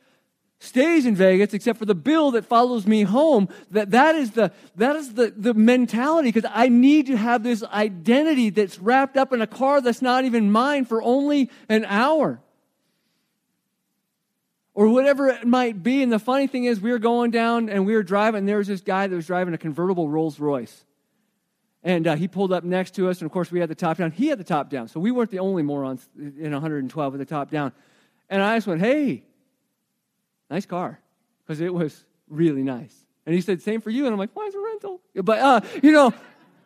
[0.59, 3.47] stays in Vegas, except for the bill that follows me home.
[3.71, 7.63] That, that is the, that is the, the mentality because I need to have this
[7.63, 12.41] identity that's wrapped up in a car that's not even mine for only an hour.
[14.73, 16.03] Or whatever it might be.
[16.03, 18.57] And the funny thing is, we were going down and we were driving, and there
[18.57, 20.85] was this guy that was driving a convertible Rolls Royce.
[21.83, 23.97] And uh, he pulled up next to us, and of course, we had the top
[23.97, 24.11] down.
[24.11, 24.89] He had the top down.
[24.89, 27.71] So we weren't the only morons in 112 with the top down.
[28.29, 29.23] And I just went, hey,
[30.49, 30.99] nice car,
[31.45, 32.95] because it was really nice.
[33.25, 34.05] And he said, same for you.
[34.05, 35.01] And I'm like, why is it rental?
[35.15, 36.13] But, uh, you know,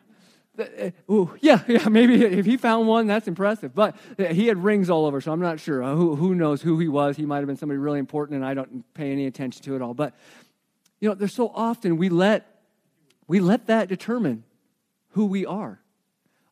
[0.58, 3.74] uh, ooh, yeah, yeah, maybe if he found one, that's impressive.
[3.74, 5.82] But uh, he had rings all over, so I'm not sure.
[5.82, 7.16] Uh, who, who knows who he was?
[7.16, 9.82] He might have been somebody really important, and I don't pay any attention to it
[9.82, 9.94] all.
[9.94, 10.14] But,
[11.00, 12.62] you know, there's so often we let,
[13.26, 14.44] we let that determine
[15.10, 15.80] who we are,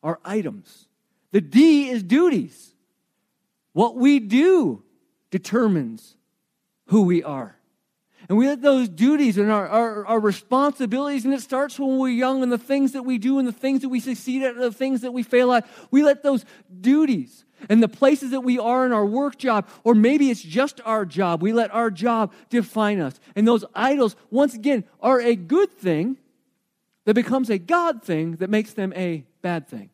[0.01, 0.87] our items.
[1.31, 2.75] The D is duties.
[3.71, 4.83] What we do
[5.31, 6.15] determines
[6.93, 7.55] who we are.
[8.29, 12.09] And we let those duties and our, our, our, responsibilities, and it starts when we're
[12.09, 14.61] young, and the things that we do and the things that we succeed at, and
[14.61, 16.45] the things that we fail at, we let those
[16.81, 20.81] duties and the places that we are in our work job, or maybe it's just
[20.85, 23.19] our job, we let our job define us.
[23.35, 26.17] And those idols, once again, are a good thing
[27.05, 29.89] that becomes a God thing that makes them a bad thing.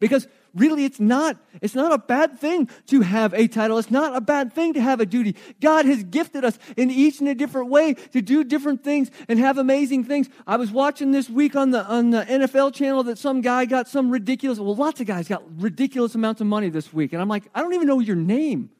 [0.00, 3.78] Because really it's not it's not a bad thing to have a title.
[3.78, 5.36] It's not a bad thing to have a duty.
[5.60, 9.38] God has gifted us in each in a different way to do different things and
[9.38, 10.28] have amazing things.
[10.46, 13.86] I was watching this week on the on the nfl channel that some guy got
[13.88, 17.12] some ridiculous well lots of guys got ridiculous amounts of money this week.
[17.12, 18.70] And i'm like i don't even know your name.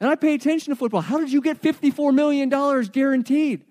[0.00, 1.02] And i pay attention to football.
[1.02, 3.64] How did you get 54 million dollars guaranteed?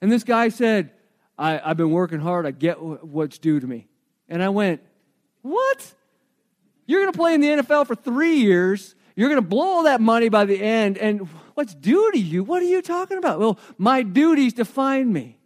[0.00, 0.92] And this guy said
[1.36, 2.46] I, i've been working hard.
[2.46, 3.88] I get what's due to me.
[4.28, 4.80] And i went
[5.42, 5.94] what
[6.90, 8.94] you're going to play in the NFL for three years.
[9.14, 10.98] You're going to blow all that money by the end.
[10.98, 12.42] And what's due to you?
[12.42, 13.38] What are you talking about?
[13.38, 15.36] Well, my duties define me.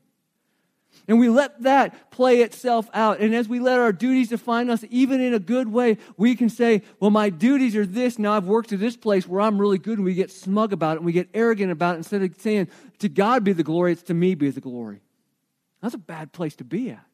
[1.07, 3.20] And we let that play itself out.
[3.20, 6.48] And as we let our duties define us, even in a good way, we can
[6.48, 8.18] say, well, my duties are this.
[8.18, 9.98] Now I've worked to this place where I'm really good.
[9.98, 11.98] And we get smug about it and we get arrogant about it.
[11.98, 12.68] Instead of saying,
[13.00, 15.02] to God be the glory, it's to me be the glory.
[15.83, 17.04] That's a bad place to be at.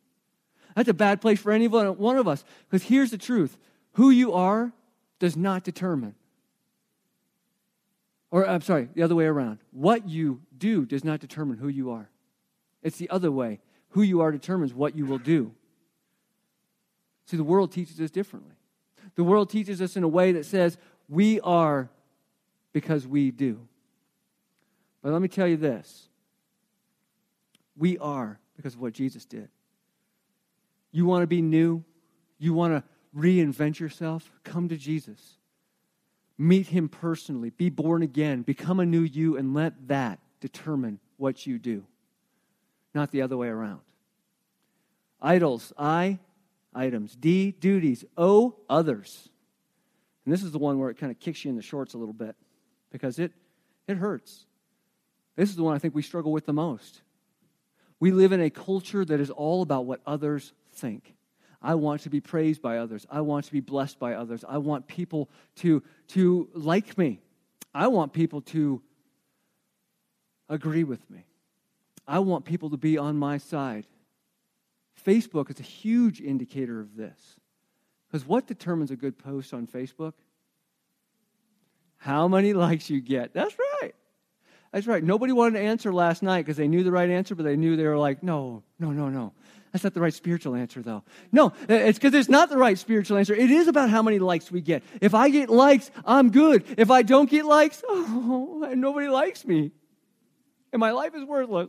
[0.76, 2.44] That's a bad place for any one of us.
[2.68, 3.58] Because here's the truth
[3.92, 4.72] who you are
[5.18, 6.14] does not determine.
[8.30, 9.58] Or, I'm sorry, the other way around.
[9.72, 12.08] What you do does not determine who you are.
[12.82, 13.60] It's the other way.
[13.90, 15.52] Who you are determines what you will do.
[17.26, 18.54] See, the world teaches us differently.
[19.16, 21.90] The world teaches us in a way that says we are
[22.72, 23.66] because we do.
[25.02, 26.08] But let me tell you this
[27.76, 29.48] we are because of what Jesus did.
[30.92, 31.84] You want to be new?
[32.38, 32.84] You want to
[33.16, 35.36] reinvent yourself, come to Jesus.
[36.38, 37.50] Meet him personally.
[37.50, 38.42] Be born again.
[38.42, 41.84] Become a new you, and let that determine what you do,
[42.94, 43.80] not the other way around.
[45.20, 46.18] Idols, I,
[46.74, 47.14] items.
[47.14, 48.04] D, duties.
[48.16, 49.28] O, others.
[50.24, 51.98] And this is the one where it kind of kicks you in the shorts a
[51.98, 52.36] little bit
[52.90, 53.32] because it,
[53.86, 54.46] it hurts.
[55.36, 57.02] This is the one I think we struggle with the most.
[57.98, 61.14] We live in a culture that is all about what others think.
[61.62, 63.06] I want to be praised by others.
[63.10, 64.44] I want to be blessed by others.
[64.48, 67.20] I want people to, to like me.
[67.74, 68.82] I want people to
[70.48, 71.26] agree with me.
[72.06, 73.86] I want people to be on my side.
[75.06, 77.36] Facebook is a huge indicator of this.
[78.08, 80.14] Because what determines a good post on Facebook?
[81.98, 83.32] How many likes you get.
[83.32, 83.94] That's right.
[84.72, 85.02] That's right.
[85.02, 87.76] Nobody wanted to answer last night because they knew the right answer, but they knew
[87.76, 89.32] they were like, no, no, no, no.
[89.72, 91.04] That's not the right spiritual answer, though.
[91.30, 93.34] No, uh, it's because it's not the right spiritual answer.
[93.34, 94.82] It is about how many likes we get.
[95.00, 96.64] If I get likes, I'm good.
[96.76, 99.70] If I don't get likes, oh, nobody likes me.
[100.72, 101.68] And my life is worthless.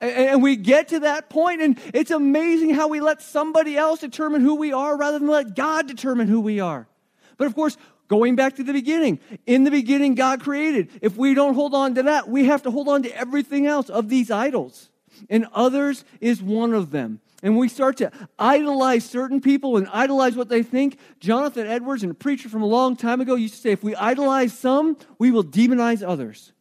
[0.00, 4.40] And we get to that point, and it's amazing how we let somebody else determine
[4.40, 6.88] who we are rather than let God determine who we are.
[7.36, 7.76] But of course,
[8.08, 10.88] going back to the beginning, in the beginning, God created.
[11.02, 13.90] If we don't hold on to that, we have to hold on to everything else
[13.90, 14.89] of these idols.
[15.28, 17.20] And others is one of them.
[17.42, 20.98] And we start to idolize certain people and idolize what they think.
[21.20, 23.94] Jonathan Edwards, and a preacher from a long time ago, used to say if we
[23.94, 26.52] idolize some, we will demonize others.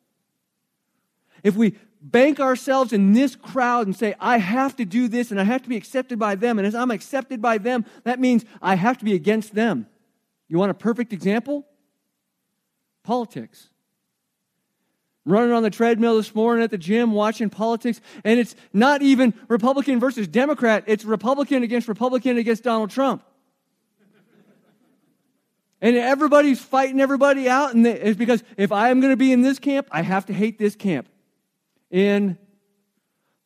[1.44, 5.40] If we bank ourselves in this crowd and say, I have to do this and
[5.40, 8.46] I have to be accepted by them, and as I'm accepted by them, that means
[8.62, 9.88] I have to be against them.
[10.48, 11.66] You want a perfect example?
[13.04, 13.70] Politics
[15.26, 19.34] running on the treadmill this morning at the gym watching politics, and it's not even
[19.48, 23.24] Republican versus Democrat, it's Republican against Republican against Donald Trump.
[25.82, 29.42] And everybody's fighting everybody out, and it's because if I am going to be in
[29.42, 31.08] this camp, I have to hate this camp.
[31.90, 32.38] In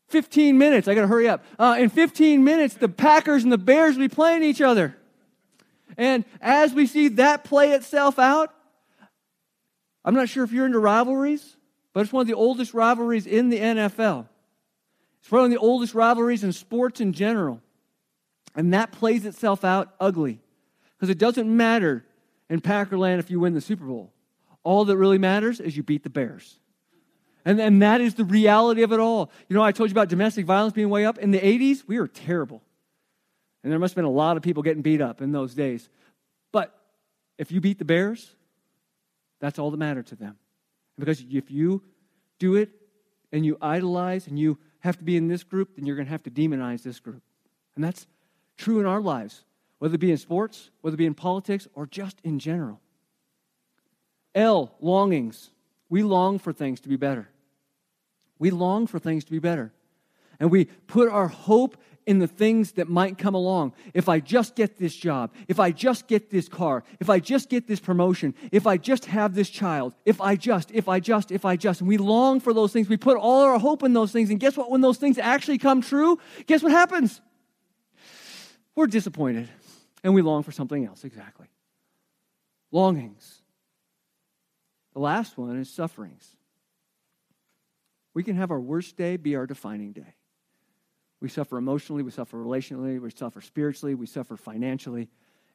[0.07, 1.43] 15 minutes, I got to hurry up.
[1.59, 4.97] Uh, in 15 minutes, the Packers and the Bears will be playing each other.
[5.97, 8.53] And as we see that play itself out,
[10.03, 11.55] I'm not sure if you're into rivalries,
[11.93, 14.27] but it's one of the oldest rivalries in the NFL.
[15.21, 17.61] It's one of the oldest rivalries in sports in general.
[18.55, 20.39] And that plays itself out ugly.
[20.97, 22.05] Because it doesn't matter
[22.49, 24.11] in Packerland if you win the Super Bowl.
[24.63, 26.59] All that really matters is you beat the Bears.
[27.45, 29.31] And, and that is the reality of it all.
[29.49, 31.17] You know, I told you about domestic violence being way up.
[31.17, 32.61] In the 80s, we were terrible.
[33.63, 35.89] And there must have been a lot of people getting beat up in those days.
[36.51, 36.77] But
[37.37, 38.33] if you beat the Bears,
[39.39, 40.37] that's all that mattered to them.
[40.97, 41.83] Because if you
[42.39, 42.69] do it
[43.31, 46.11] and you idolize and you have to be in this group, then you're going to
[46.11, 47.23] have to demonize this group.
[47.75, 48.05] And that's
[48.57, 49.43] true in our lives,
[49.79, 52.79] whether it be in sports, whether it be in politics, or just in general.
[54.35, 55.51] L, longings.
[55.89, 57.29] We long for things to be better.
[58.39, 59.71] We long for things to be better.
[60.39, 63.73] And we put our hope in the things that might come along.
[63.93, 67.49] If I just get this job, if I just get this car, if I just
[67.49, 71.31] get this promotion, if I just have this child, if I just, if I just,
[71.31, 71.81] if I just.
[71.81, 72.89] And we long for those things.
[72.89, 74.29] We put all our hope in those things.
[74.29, 74.69] And guess what?
[74.69, 77.21] When those things actually come true, guess what happens?
[78.75, 79.49] We're disappointed
[80.03, 81.03] and we long for something else.
[81.03, 81.47] Exactly.
[82.71, 83.41] Longings.
[84.93, 86.35] The last one is sufferings.
[88.13, 90.15] We can have our worst day be our defining day.
[91.23, 95.07] We suffer emotionally, we suffer relationally, we suffer spiritually, we suffer financially,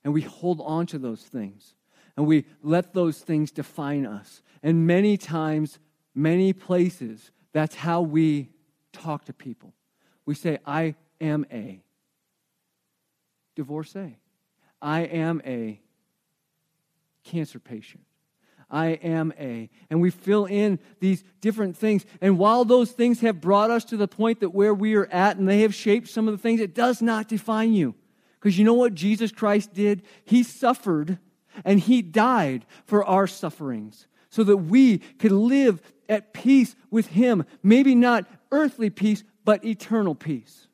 [0.03, 1.75] and we hold on to those things.
[2.16, 4.43] And we let those things define us.
[4.62, 5.79] And many times,
[6.14, 8.49] many places, that's how we
[8.95, 9.75] talk to people.
[10.25, 11.83] We say, I am a
[13.55, 14.16] divorcee.
[14.81, 15.83] I am a
[17.25, 18.05] cancer patient.
[18.71, 19.71] I am a.
[19.91, 22.05] And we fill in these different things.
[22.21, 25.37] And while those things have brought us to the point that where we are at
[25.37, 27.95] and they have shaped some of the things, it does not define you.
[28.39, 30.03] Because you know what Jesus Christ did?
[30.25, 31.19] He suffered
[31.64, 37.45] and he died for our sufferings so that we could live at peace with him.
[37.62, 40.68] Maybe not earthly peace, but eternal peace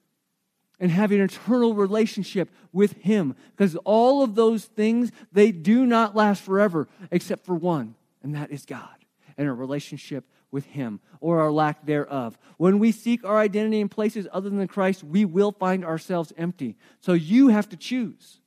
[0.80, 6.16] and having an eternal relationship with him because all of those things they do not
[6.16, 9.04] last forever except for one and that is god
[9.36, 12.38] and a relationship with him or our lack thereof.
[12.58, 16.76] When we seek our identity in places other than christ we will find ourselves empty.
[17.00, 18.40] So you have to choose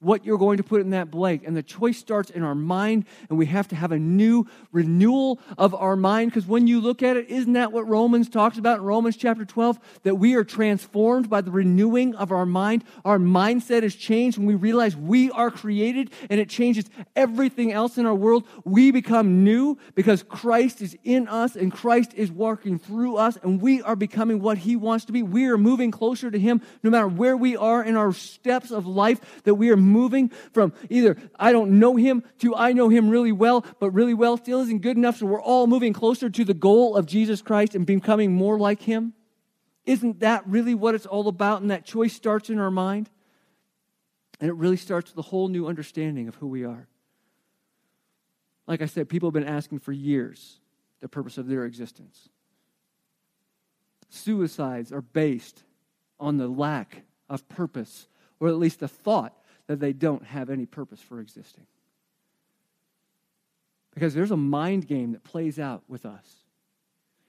[0.00, 1.42] what you're going to put in that blank.
[1.46, 5.38] And the choice starts in our mind, and we have to have a new renewal
[5.58, 6.30] of our mind.
[6.30, 9.44] Because when you look at it, isn't that what Romans talks about in Romans chapter
[9.44, 9.78] 12?
[10.04, 12.84] That we are transformed by the renewing of our mind.
[13.04, 17.98] Our mindset is changed when we realize we are created, and it changes everything else
[17.98, 18.46] in our world.
[18.64, 23.60] We become new because Christ is in us, and Christ is working through us, and
[23.60, 25.22] we are becoming what He wants to be.
[25.22, 28.86] We are moving closer to Him no matter where we are in our steps of
[28.86, 33.10] life, that we are moving from either I don't know him to I know him
[33.10, 35.18] really well, but really well still isn't good enough.
[35.18, 38.82] So we're all moving closer to the goal of Jesus Christ and becoming more like
[38.82, 39.12] him.
[39.84, 41.62] Isn't that really what it's all about?
[41.62, 43.10] And that choice starts in our mind.
[44.40, 46.88] And it really starts with a whole new understanding of who we are.
[48.66, 50.60] Like I said, people have been asking for years
[51.00, 52.28] the purpose of their existence.
[54.08, 55.62] Suicides are based
[56.18, 59.34] on the lack of purpose, or at least the thought
[59.70, 61.64] that they don't have any purpose for existing.
[63.94, 66.26] Because there's a mind game that plays out with us.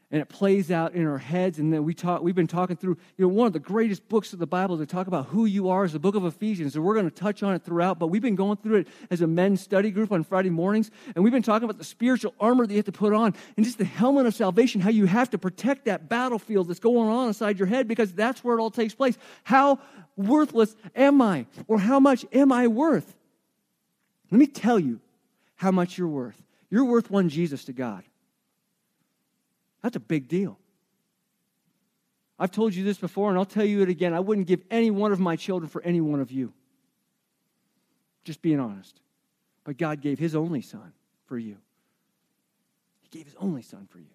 [0.09, 1.59] And it plays out in our heads.
[1.59, 4.33] And then we talk, we've been talking through, you know, one of the greatest books
[4.33, 6.75] of the Bible to talk about who you are is the book of Ephesians.
[6.75, 7.99] And we're going to touch on it throughout.
[7.99, 10.89] But we've been going through it as a men's study group on Friday mornings.
[11.13, 13.63] And we've been talking about the spiritual armor that you have to put on and
[13.63, 17.27] just the helmet of salvation, how you have to protect that battlefield that's going on
[17.27, 19.15] inside your head because that's where it all takes place.
[19.43, 19.79] How
[20.15, 21.45] worthless am I?
[21.67, 23.15] Or how much am I worth?
[24.29, 24.99] Let me tell you
[25.55, 26.41] how much you're worth.
[26.69, 28.03] You're worth one Jesus to God.
[29.83, 30.57] That's a big deal.
[32.39, 34.13] I've told you this before, and I'll tell you it again.
[34.13, 36.53] I wouldn't give any one of my children for any one of you.
[38.23, 38.99] Just being honest.
[39.63, 40.93] But God gave his only son
[41.25, 41.57] for you.
[43.01, 44.05] He gave his only son for you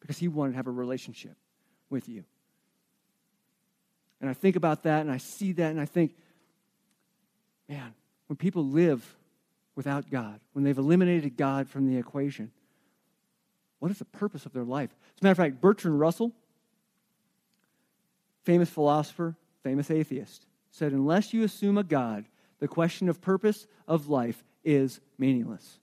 [0.00, 1.36] because he wanted to have a relationship
[1.88, 2.24] with you.
[4.20, 6.14] And I think about that and I see that and I think,
[7.68, 7.94] man,
[8.26, 9.16] when people live
[9.74, 12.50] without God, when they've eliminated God from the equation,
[13.80, 14.90] what is the purpose of their life?
[15.16, 16.32] As a matter of fact, Bertrand Russell,
[18.44, 22.24] famous philosopher, famous atheist, said, Unless you assume a God,
[22.60, 25.78] the question of purpose of life is meaningless.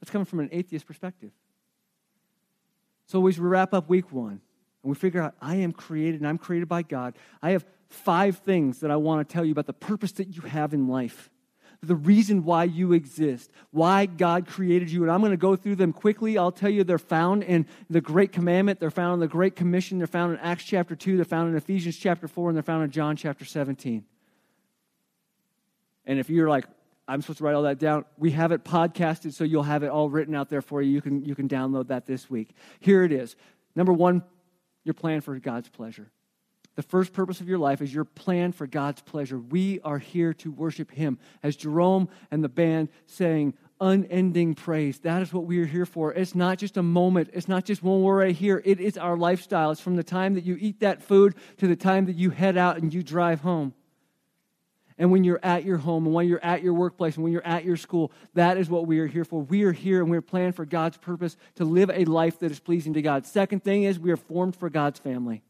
[0.00, 1.30] That's coming from an atheist perspective.
[3.06, 4.40] So as we wrap up week one
[4.86, 8.38] and we figure out I am created and I'm created by God, I have five
[8.38, 11.28] things that I want to tell you about the purpose that you have in life
[11.82, 15.02] the reason why you exist, why God created you.
[15.02, 16.38] And I'm going to go through them quickly.
[16.38, 19.98] I'll tell you they're found in the Great Commandment, they're found in the Great Commission,
[19.98, 22.84] they're found in Acts chapter 2, they're found in Ephesians chapter 4, and they're found
[22.84, 24.04] in John chapter 17.
[26.06, 26.64] And if you're like,
[27.08, 28.04] I'm supposed to write all that down.
[28.18, 30.90] We have it podcasted, so you'll have it all written out there for you.
[30.90, 32.50] You can, you can download that this week.
[32.80, 33.36] Here it is.
[33.76, 34.24] Number one,
[34.86, 36.10] your plan for God's pleasure.
[36.76, 39.38] The first purpose of your life is your plan for God's pleasure.
[39.38, 41.18] We are here to worship Him.
[41.42, 44.98] As Jerome and the band saying, unending praise.
[45.00, 46.12] That is what we are here for.
[46.12, 48.62] It's not just a moment, it's not just when we're right here.
[48.64, 49.70] It is our lifestyle.
[49.70, 52.56] It's from the time that you eat that food to the time that you head
[52.56, 53.74] out and you drive home.
[54.98, 57.46] And when you're at your home and when you're at your workplace and when you're
[57.46, 59.42] at your school, that is what we are here for.
[59.42, 62.60] We are here and we're planned for God's purpose to live a life that is
[62.60, 63.26] pleasing to God.
[63.26, 65.42] Second thing is we are formed for God's family.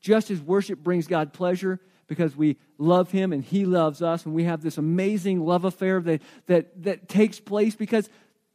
[0.00, 4.34] Just as worship brings God pleasure because we love Him and He loves us, and
[4.34, 8.08] we have this amazing love affair that, that, that takes place because,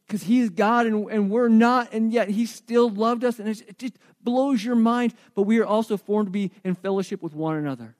[0.06, 3.48] because He is God and, and we're not, and yet He still loved us, and
[3.48, 5.14] it just blows your mind.
[5.34, 7.96] But we are also formed to be in fellowship with one another.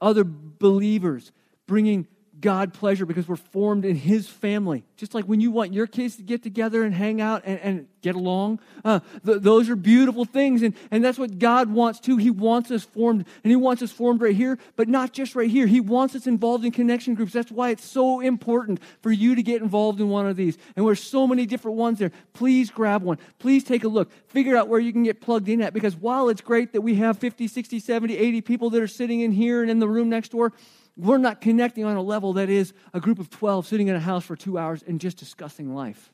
[0.00, 1.32] Other believers
[1.66, 2.06] bringing
[2.40, 4.84] God pleasure because we're formed in His family.
[4.96, 7.88] Just like when you want your kids to get together and hang out and, and
[8.02, 10.62] get along, uh, th- those are beautiful things.
[10.62, 12.16] And, and that's what God wants too.
[12.16, 15.50] He wants us formed, and He wants us formed right here, but not just right
[15.50, 15.66] here.
[15.66, 17.32] He wants us involved in connection groups.
[17.32, 20.56] That's why it's so important for you to get involved in one of these.
[20.76, 22.12] And there's so many different ones there.
[22.32, 23.18] Please grab one.
[23.38, 24.10] Please take a look.
[24.28, 26.96] Figure out where you can get plugged in at because while it's great that we
[26.96, 30.08] have 50, 60, 70, 80 people that are sitting in here and in the room
[30.08, 30.52] next door,
[31.00, 34.00] we're not connecting on a level that is a group of 12 sitting in a
[34.00, 36.12] house for two hours and just discussing life.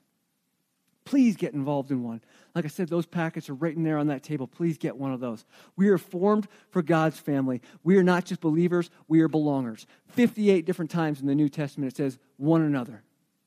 [1.04, 2.20] Please get involved in one.
[2.54, 4.46] Like I said, those packets are right in there on that table.
[4.46, 5.44] Please get one of those.
[5.76, 7.62] We are formed for God's family.
[7.84, 9.86] We are not just believers, we are belongers.
[10.08, 13.02] 58 different times in the New Testament it says one another.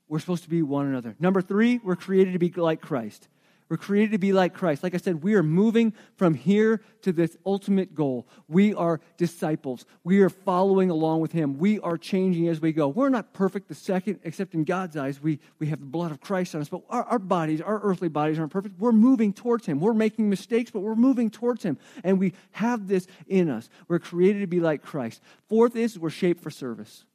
[0.08, 1.16] We're supposed to be one another.
[1.20, 3.28] Number three, we're created to be like Christ.
[3.70, 4.82] We're created to be like Christ.
[4.82, 8.28] Like I said, we are moving from here to this ultimate goal.
[8.48, 9.86] We are disciples.
[10.04, 11.60] We are following along with Him.
[11.60, 12.88] We are changing as we go.
[12.88, 15.22] We're not perfect the second, except in God's eyes.
[15.22, 18.10] We, we have the blood of Christ on us, but our, our bodies, our earthly
[18.10, 18.80] bodies aren't perfect.
[18.80, 19.80] We're moving towards Him.
[19.80, 21.78] We're making mistakes, but we're moving towards Him.
[22.04, 23.70] And we have this in us.
[23.88, 25.22] We're created to be like Christ.
[25.48, 27.06] Fourth is we're shaped for service.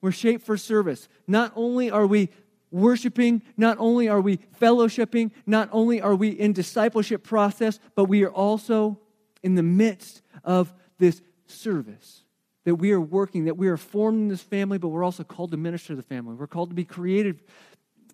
[0.00, 1.08] We're shaped for service.
[1.26, 2.30] Not only are we
[2.70, 8.24] worshiping, not only are we fellowshipping, not only are we in discipleship process, but we
[8.24, 8.98] are also
[9.42, 12.24] in the midst of this service
[12.64, 15.52] that we are working, that we are formed in this family, but we're also called
[15.52, 16.34] to minister to the family.
[16.34, 17.40] We're called to be creative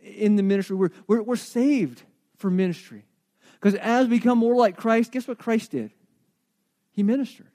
[0.03, 0.77] in the ministry.
[0.77, 2.03] We're, we're, we're saved
[2.37, 3.07] for ministry.
[3.55, 5.91] Because as we become more like Christ, guess what Christ did?
[6.93, 7.49] He ministered.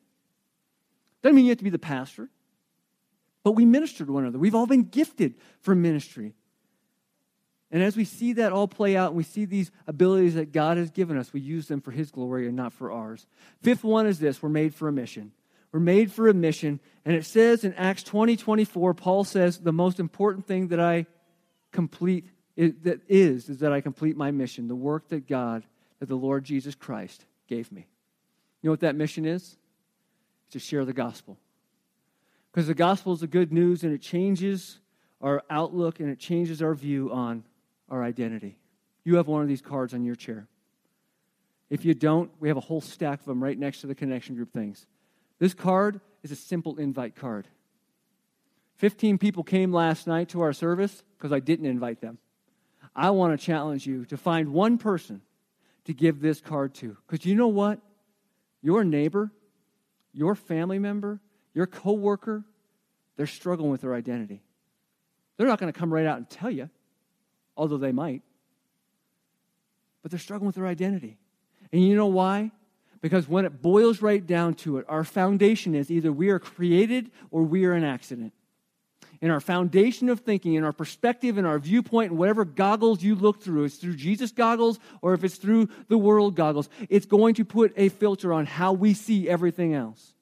[1.21, 2.29] Doesn't mean you have to be the pastor,
[3.43, 4.39] but we minister to one another.
[4.39, 6.33] We've all been gifted for ministry.
[7.71, 10.77] And as we see that all play out and we see these abilities that God
[10.77, 13.25] has given us, we use them for His glory and not for ours.
[13.61, 15.33] Fifth one is this we're made for a mission.
[15.71, 16.79] We're made for a mission.
[17.03, 21.07] And it says in Acts 20 24, Paul says, The most important thing that I
[21.71, 25.63] complete is, that is, is that I complete my mission, the work that God,
[25.99, 27.85] that the Lord Jesus Christ gave me.
[28.61, 29.57] You know what that mission is?
[30.51, 31.37] To share the gospel.
[32.51, 34.79] Because the gospel is the good news and it changes
[35.21, 37.43] our outlook and it changes our view on
[37.89, 38.57] our identity.
[39.03, 40.47] You have one of these cards on your chair.
[41.69, 44.35] If you don't, we have a whole stack of them right next to the connection
[44.35, 44.85] group things.
[45.39, 47.47] This card is a simple invite card.
[48.77, 52.19] 15 people came last night to our service because I didn't invite them.
[52.95, 55.21] I want to challenge you to find one person
[55.85, 56.97] to give this card to.
[57.07, 57.79] Because you know what?
[58.61, 59.31] Your neighbor,
[60.13, 61.19] your family member,
[61.53, 62.43] your coworker,
[63.15, 64.41] they're struggling with their identity.
[65.37, 66.69] They're not going to come right out and tell you
[67.57, 68.21] although they might.
[70.01, 71.17] But they're struggling with their identity.
[71.73, 72.51] And you know why?
[73.01, 77.11] Because when it boils right down to it, our foundation is either we are created
[77.31, 78.33] or we are an accident.
[79.19, 83.15] In our foundation of thinking, in our perspective, in our viewpoint, and whatever goggles you
[83.15, 87.33] look through, it's through Jesus goggles or if it's through the world goggles, it's going
[87.35, 90.13] to put a filter on how we see everything else.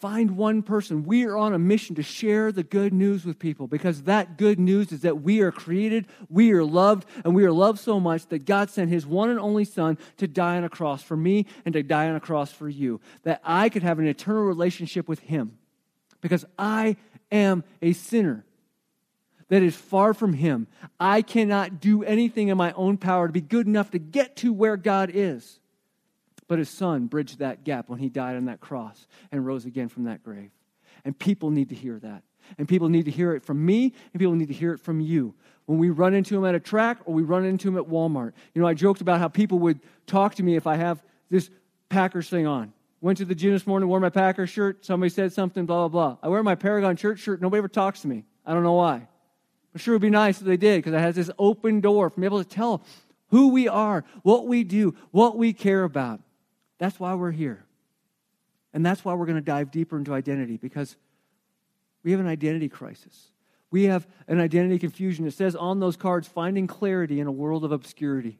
[0.00, 1.04] Find one person.
[1.04, 4.58] We are on a mission to share the good news with people because that good
[4.58, 8.26] news is that we are created, we are loved, and we are loved so much
[8.28, 11.44] that God sent his one and only Son to die on a cross for me
[11.66, 15.06] and to die on a cross for you, that I could have an eternal relationship
[15.06, 15.58] with him
[16.22, 16.96] because I
[17.30, 18.46] am a sinner
[19.48, 20.66] that is far from him.
[20.98, 24.50] I cannot do anything in my own power to be good enough to get to
[24.54, 25.59] where God is.
[26.50, 29.88] But his son bridged that gap when he died on that cross and rose again
[29.88, 30.50] from that grave.
[31.04, 32.24] And people need to hear that.
[32.58, 34.98] And people need to hear it from me, and people need to hear it from
[34.98, 35.36] you.
[35.66, 38.32] When we run into him at a track or we run into him at Walmart.
[38.52, 39.78] You know, I joked about how people would
[40.08, 41.48] talk to me if I have this
[41.88, 42.72] Packers thing on.
[43.00, 44.84] Went to the gym this morning, wore my Packers shirt.
[44.84, 46.16] Somebody said something, blah, blah, blah.
[46.20, 47.40] I wear my Paragon church shirt.
[47.40, 48.24] Nobody ever talks to me.
[48.44, 49.06] I don't know why.
[49.72, 52.10] But sure, it would be nice if they did because it has this open door
[52.10, 52.82] from able to tell
[53.28, 56.20] who we are, what we do, what we care about.
[56.80, 57.62] That's why we're here.
[58.72, 60.96] And that's why we're going to dive deeper into identity because
[62.02, 63.30] we have an identity crisis.
[63.70, 65.26] We have an identity confusion.
[65.26, 68.38] It says on those cards, finding clarity in a world of obscurity.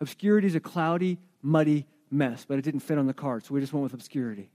[0.00, 3.60] Obscurity is a cloudy, muddy mess, but it didn't fit on the card, so we
[3.60, 4.50] just went with obscurity.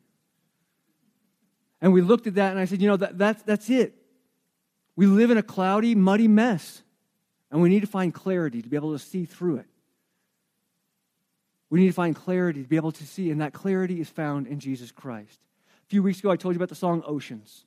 [1.80, 3.93] And we looked at that and I said, you know, that, that's, that's it.
[4.95, 6.82] We live in a cloudy, muddy mess,
[7.51, 9.68] and we need to find clarity to be able to see through it.
[11.76, 14.47] We need to find clarity to be able to see, and that clarity is found
[14.47, 15.41] in Jesus Christ.
[15.84, 17.65] A few weeks ago, I told you about the song Oceans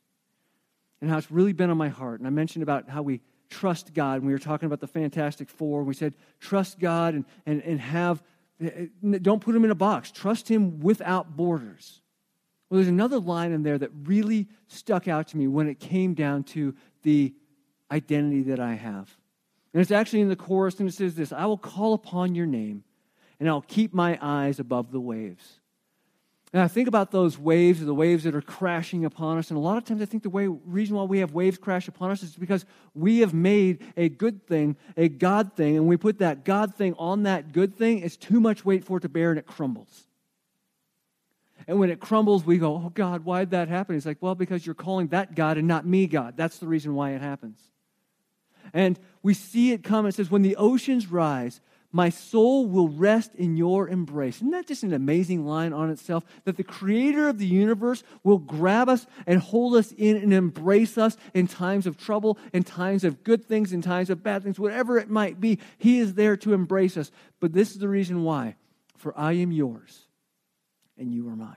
[1.02, 2.18] and how it's really been on my heart.
[2.18, 4.14] And I mentioned about how we trust God.
[4.14, 5.80] And we were talking about the Fantastic Four.
[5.80, 8.22] And we said, trust God and, and, and have,
[8.62, 10.11] eh, eh, don't put him in a box.
[10.11, 12.00] Trust him without borders.
[12.70, 16.14] Well, there's another line in there that really stuck out to me when it came
[16.14, 17.34] down to the
[17.90, 19.14] identity that I have.
[19.74, 22.46] And it's actually in the chorus, and it says this I will call upon your
[22.46, 22.84] name
[23.39, 25.61] and I'll keep my eyes above the waves.
[26.53, 29.51] And I think about those waves, the waves that are crashing upon us.
[29.51, 31.89] And a lot of times I think the way, reason why we have waves crash
[31.89, 32.64] upon us is because
[32.95, 36.95] we have made a good thing a God thing, and we put that God thing
[36.99, 37.99] on that good thing.
[37.99, 40.07] It's too much weight for it to bear, and it crumbles.
[41.66, 43.95] And when it crumbles, we go, Oh God, why did that happen?
[43.95, 46.34] He's like, Well, because you're calling that God and not me God.
[46.36, 47.59] That's the reason why it happens.
[48.72, 50.07] And we see it come.
[50.07, 51.61] It says, When the oceans rise,
[51.91, 54.36] my soul will rest in your embrace.
[54.36, 56.22] Isn't that just an amazing line on itself?
[56.45, 60.99] That the creator of the universe will grab us and hold us in and embrace
[60.99, 64.59] us in times of trouble, in times of good things, in times of bad things,
[64.59, 65.59] whatever it might be.
[65.78, 67.11] He is there to embrace us.
[67.41, 68.57] But this is the reason why.
[68.97, 70.09] For I am yours
[70.99, 71.57] and you are mine.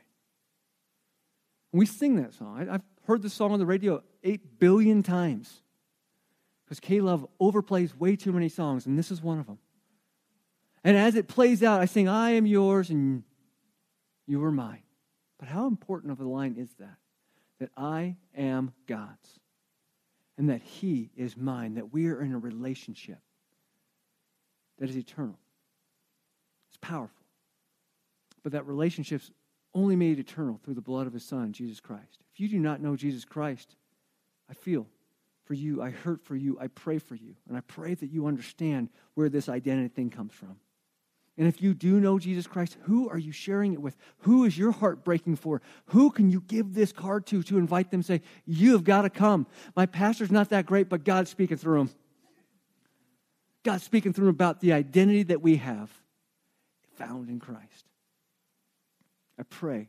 [1.73, 2.69] we sing that song.
[2.69, 5.61] I've heard the song on the radio eight billion times
[6.63, 9.57] because K Love overplays way too many songs, and this is one of them.
[10.84, 13.23] And as it plays out, I sing, I am yours and
[14.25, 14.84] you are mine.
[15.39, 16.97] But how important of a line is that?
[17.59, 19.39] That I am God's
[20.38, 23.19] and that He is mine, that we are in a relationship
[24.79, 25.38] that is eternal.
[26.69, 27.23] It's powerful.
[28.41, 29.29] But that relationship's
[29.75, 32.23] only made eternal through the blood of His Son, Jesus Christ.
[32.34, 33.75] If you do not know Jesus Christ,
[34.49, 34.88] I feel
[35.45, 38.25] for you, I hurt for you, I pray for you, and I pray that you
[38.25, 40.57] understand where this identity thing comes from.
[41.38, 43.95] And if you do know Jesus Christ, who are you sharing it with?
[44.19, 45.61] Who is your heart breaking for?
[45.88, 49.09] Who can you give this card to to invite them say, You have got to
[49.09, 49.47] come?
[49.75, 51.89] My pastor's not that great, but God's speaking through him.
[53.63, 55.89] God's speaking through him about the identity that we have
[56.95, 57.86] found in Christ.
[59.39, 59.88] I pray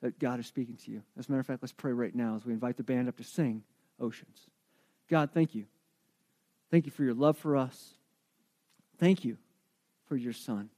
[0.00, 1.02] that God is speaking to you.
[1.18, 3.16] As a matter of fact, let's pray right now as we invite the band up
[3.16, 3.64] to sing
[3.98, 4.46] Oceans.
[5.10, 5.64] God, thank you.
[6.70, 7.94] Thank you for your love for us.
[8.98, 9.38] Thank you
[10.08, 10.70] for your son.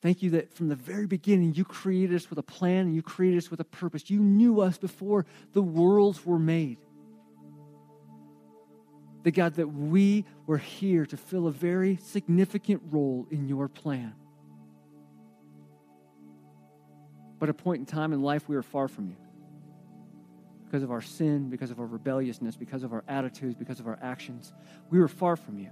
[0.00, 3.02] Thank you that from the very beginning you created us with a plan and you
[3.02, 4.08] created us with a purpose.
[4.08, 6.78] You knew us before the worlds were made.
[9.24, 14.14] The God, that we were here to fill a very significant role in your plan.
[17.40, 19.16] But at a point in time in life, we were far from you
[20.64, 23.98] because of our sin, because of our rebelliousness, because of our attitudes, because of our
[24.00, 24.52] actions.
[24.90, 25.70] We were far from you.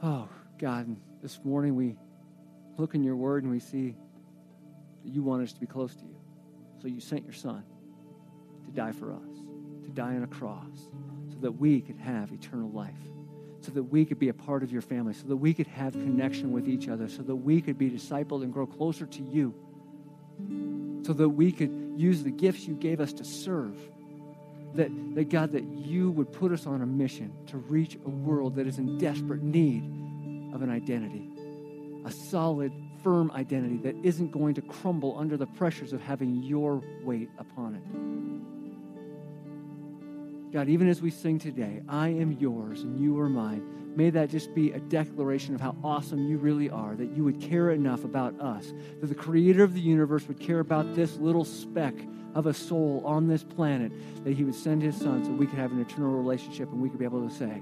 [0.00, 0.28] Oh,
[0.58, 1.96] God, this morning we
[2.76, 3.96] look in your word and we see
[5.02, 6.14] that you want us to be close to you.
[6.80, 7.64] So you sent your son
[8.64, 9.28] to die for us,
[9.82, 10.88] to die on a cross,
[11.32, 12.94] so that we could have eternal life,
[13.60, 15.94] so that we could be a part of your family, so that we could have
[15.94, 19.52] connection with each other, so that we could be discipled and grow closer to you,
[21.04, 23.76] so that we could use the gifts you gave us to serve.
[24.74, 28.56] That, that God, that you would put us on a mission to reach a world
[28.56, 29.82] that is in desperate need
[30.54, 31.28] of an identity,
[32.04, 36.82] a solid, firm identity that isn't going to crumble under the pressures of having your
[37.04, 37.82] weight upon it.
[40.52, 43.62] God, even as we sing today, I am yours and you are mine,
[43.94, 47.40] may that just be a declaration of how awesome you really are, that you would
[47.40, 51.44] care enough about us, that the creator of the universe would care about this little
[51.44, 51.94] speck
[52.38, 53.90] of a soul on this planet,
[54.22, 56.88] that he would send his son so we could have an eternal relationship and we
[56.88, 57.60] could be able to say,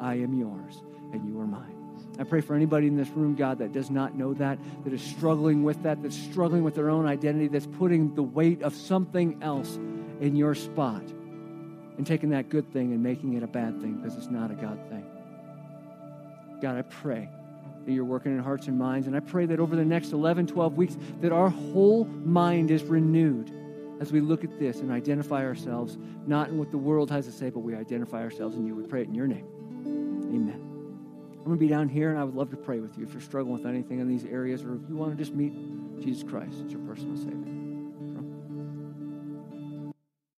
[0.00, 0.82] I am yours
[1.14, 1.74] and you are mine.
[2.18, 5.00] I pray for anybody in this room, God, that does not know that, that is
[5.00, 9.42] struggling with that, that's struggling with their own identity, that's putting the weight of something
[9.42, 9.76] else
[10.20, 11.02] in your spot
[11.96, 14.54] and taking that good thing and making it a bad thing because it's not a
[14.54, 15.06] God thing.
[16.60, 17.30] God, I pray
[17.86, 20.48] that you're working in hearts and minds, and I pray that over the next 11,
[20.48, 23.54] 12 weeks, that our whole mind is renewed
[24.00, 27.32] as we look at this and identify ourselves, not in what the world has to
[27.32, 28.74] say, but we identify ourselves in you.
[28.74, 29.46] We pray it in your name.
[30.34, 30.60] Amen.
[31.38, 33.12] I'm going to be down here, and I would love to pray with you if
[33.12, 35.52] you're struggling with anything in these areas, or if you want to just meet
[36.00, 37.57] Jesus Christ as your personal Savior.